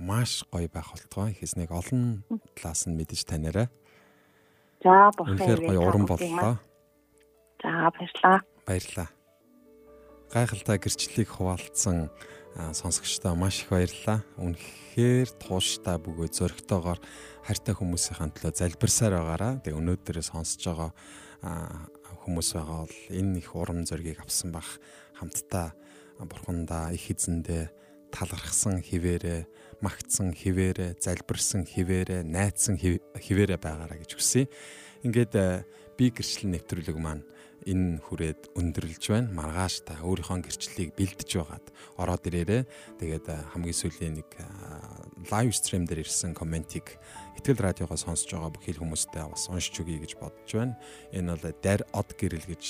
маш 0.00 0.44
гоё 0.52 0.68
байх 0.72 0.88
болтгой. 0.92 1.36
Хэснийг 1.36 1.70
олон 1.72 2.24
талаас 2.56 2.88
нь 2.88 2.96
мэдэж 2.96 3.20
танаарай. 3.28 3.68
За 4.84 5.12
бохоо. 5.16 5.32
Үнэхээр 5.36 5.60
гоё 5.68 5.80
уран 5.84 6.04
боллоо. 6.08 6.56
За 7.60 7.88
баярлаа. 7.92 8.40
Баярлалаа. 8.70 9.10
Гайхалтай 10.30 10.78
гэрчлэлийг 10.78 11.26
хуваалцсан 11.26 12.06
сонсогчдоо 12.54 13.34
маш 13.34 13.66
их 13.66 13.74
баярлалаа. 13.74 14.22
Үнэхээр 14.38 15.26
тууштай 15.42 15.98
бөгөө 15.98 16.30
зөрөгтэйгээр 16.30 17.00
хайртай 17.50 17.74
хүмүүсийн 17.74 18.30
төлөө 18.30 18.54
залбирсаар 18.54 19.18
байгаараа. 19.18 19.58
Тэгээ 19.66 19.74
өнөөдөр 19.74 20.22
сонсож 20.22 20.62
байгаа 20.62 20.90
хүмүүс 22.22 22.48
байгаа 22.54 22.78
бол 22.86 22.98
энэ 23.10 23.42
их 23.42 23.50
урам 23.58 23.82
зориг 23.82 24.22
авсан 24.22 24.54
бах 24.54 24.78
хамтдаа 25.18 25.74
бурхандаа 26.22 26.94
их 26.94 27.10
эзэндээ 27.10 27.74
талархсан 28.14 28.86
хിവэрэ, 28.86 29.50
магтсан 29.82 30.30
хിവэрэ, 30.30 30.94
залбирсан 31.02 31.66
хിവэрэ, 31.66 32.22
найдсан 32.22 32.78
хിവэрэ 32.78 33.58
байгаараа 33.58 33.98
гэж 33.98 34.14
хүсье. 34.14 34.46
Ингээд 35.02 35.34
би 35.98 36.14
гэрчлэл 36.14 36.54
нэвтрүүлэг 36.54 36.94
маань 36.94 37.26
энэ 37.66 38.00
хүрээд 38.04 38.56
өндөрлж 38.56 39.04
байна. 39.10 39.32
Маргааш 39.34 39.84
та 39.84 40.00
өөрийнхөө 40.00 40.46
гэрчлэлийг 40.46 40.96
бэлдэж 40.96 41.30
байгаад 41.36 41.66
ороод 42.00 42.24
ирээрээ. 42.28 42.62
Тэгээд 43.00 43.26
хамгийн 43.56 43.76
сүүлийн 43.76 44.14
нэг 44.20 44.30
лайв 45.28 45.52
стрим 45.52 45.84
дээр 45.84 46.04
ирсэн 46.04 46.32
комментиг 46.32 46.96
Итгэл 47.40 47.72
радиогоо 47.72 47.96
сонсож 47.96 48.28
байгаа 48.36 48.52
бүхий 48.52 48.76
хүмүүстээ 48.76 49.24
бас 49.32 49.48
уншиж 49.48 49.80
өгье 49.80 49.96
гэж 50.04 50.20
бодож 50.20 50.50
байна. 50.52 50.76
Энэ 51.08 51.40
бол 51.40 51.56
Дар 51.64 51.80
Од 51.96 52.12
гэрэл 52.12 52.44
гэж 52.44 52.62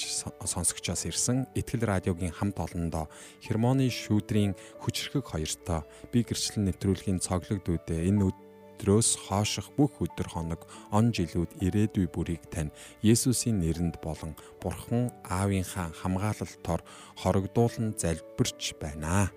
сонсогчоос 0.46 1.11
ирсэн. 1.11 1.50
Итгэл 1.59 1.90
радиогийн 1.90 2.31
хамт 2.31 2.55
олондоо 2.55 3.11
хермоны 3.42 3.90
шүүдрийн 3.90 4.55
хүчрхэг 4.79 5.26
хоёртой 5.26 5.83
би 6.14 6.22
гэрчлэн 6.22 6.70
нэвтрүүлгийн 6.70 7.18
цоглог 7.18 7.66
дүүдээ 7.66 8.14
энэ 8.14 8.31
өдрөөс 8.80 9.28
хооших 9.28 9.68
бүх 9.76 10.00
өдөр 10.00 10.28
хоног 10.32 10.64
он 10.88 11.12
жилүүд 11.12 11.60
ирээдүй 11.60 12.08
бүрийг 12.08 12.48
тань 12.48 12.72
Есүсийн 13.04 13.60
нэрэнд 13.60 14.00
болон 14.00 14.32
Бурхан 14.56 15.12
Аавынхаа 15.28 15.92
хамгаалалтоор 16.00 16.80
хорогдуулан 17.20 17.92
залбирч 18.00 18.72
байна. 18.80 19.28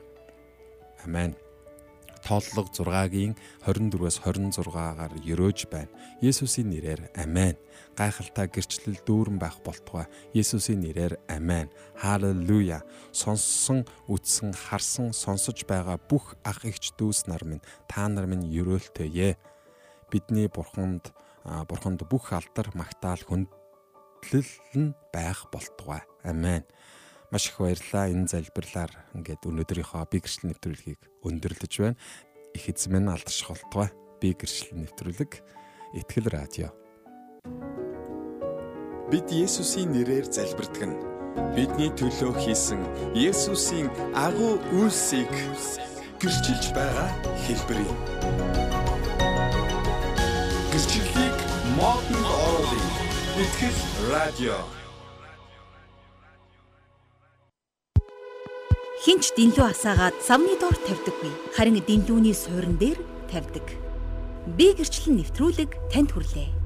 Амен 1.03 1.36
тооллого 2.23 2.71
6-гийн 2.71 3.36
24-өөс 3.67 4.17
26-гаар 4.23 5.13
өрөөж 5.19 5.59
байна. 5.67 5.91
Есүсийн 6.23 6.71
нэрээр 6.71 7.12
амен. 7.19 7.59
Гайхалтай 7.99 8.47
гэрчлэл 8.47 9.03
дүүрэн 9.03 9.38
байх 9.38 9.59
болтугай. 9.62 10.07
Есүсийн 10.31 10.79
нэрээр 10.81 11.19
амен. 11.27 11.67
Халелуя. 11.99 12.81
Сонссон, 13.12 13.83
үтсэн, 14.07 14.55
харсан, 14.55 15.12
сонсож 15.12 15.67
байгаа 15.67 15.99
бүх 15.99 16.39
ах 16.47 16.63
эгч 16.63 16.95
дүүс 16.95 17.27
нар 17.27 17.43
минь 17.43 17.63
та 17.91 18.07
нар 18.07 18.25
минь 18.25 18.47
өрөөлтөе. 18.47 19.36
Бидний 20.07 20.47
бурханд 20.47 21.12
бурханд 21.43 22.07
бүх 22.07 22.31
алдар 22.31 22.71
магтаал 22.73 23.19
хүндлэл 23.27 24.51
нь 24.79 24.95
байх 25.12 25.51
болтугай. 25.51 26.07
Амен 26.23 26.63
маш 27.34 27.50
их 27.50 27.58
баярлалаа. 27.58 28.13
Энэ 28.13 28.30
залбирлаар 28.30 28.93
ингээд 29.17 29.50
өнөөдрийнхөө 29.50 30.06
би 30.06 30.22
гэрчлэл 30.22 30.54
нэвтрүүлгийг 30.54 31.02
өндөрлөж 31.26 31.74
байна. 31.82 31.98
Их 32.54 32.69
эзэн 32.69 32.93
минь 32.93 33.10
алдарших 33.10 33.50
болтугай. 33.50 33.89
Би 34.22 34.38
гэрчлэл 34.38 34.78
нэвтрүүлэг 34.86 35.41
Итгэл 35.98 36.30
радио. 36.30 36.69
Бид 39.10 39.34
Есүсийн 39.34 39.89
нэрээр 39.98 40.30
залбирдаг 40.30 40.93
нь 40.93 40.98
бидний 41.58 41.89
төлөө 41.98 42.38
хийсэн 42.38 42.82
Есүсийн 43.17 43.89
агуу 44.13 44.62
үйлсийг 44.78 45.34
гэрчилж 46.22 46.69
байгаа 46.78 47.10
хэлбэр 47.50 47.80
юм. 47.82 47.98
Гэрчлэлийг 50.69 51.38
модон 51.82 52.22
оруулах 52.22 52.86
Итгэл 53.41 53.82
радио 54.13 54.58
Хинч 59.04 59.36
дэнлүү 59.36 59.68
асаагаад 59.68 60.16
савны 60.24 60.56
доор 60.56 60.80
тавьдаггүй. 60.80 61.34
Харин 61.52 61.76
дэнлүүний 61.84 62.32
суурин 62.32 62.80
дээр 62.80 62.96
тавьдаг. 63.28 63.68
Би 64.56 64.72
гэрчлэн 64.80 65.20
нэвтрүүлэг 65.20 65.76
танд 65.92 66.16
хүрлээ. 66.16 66.62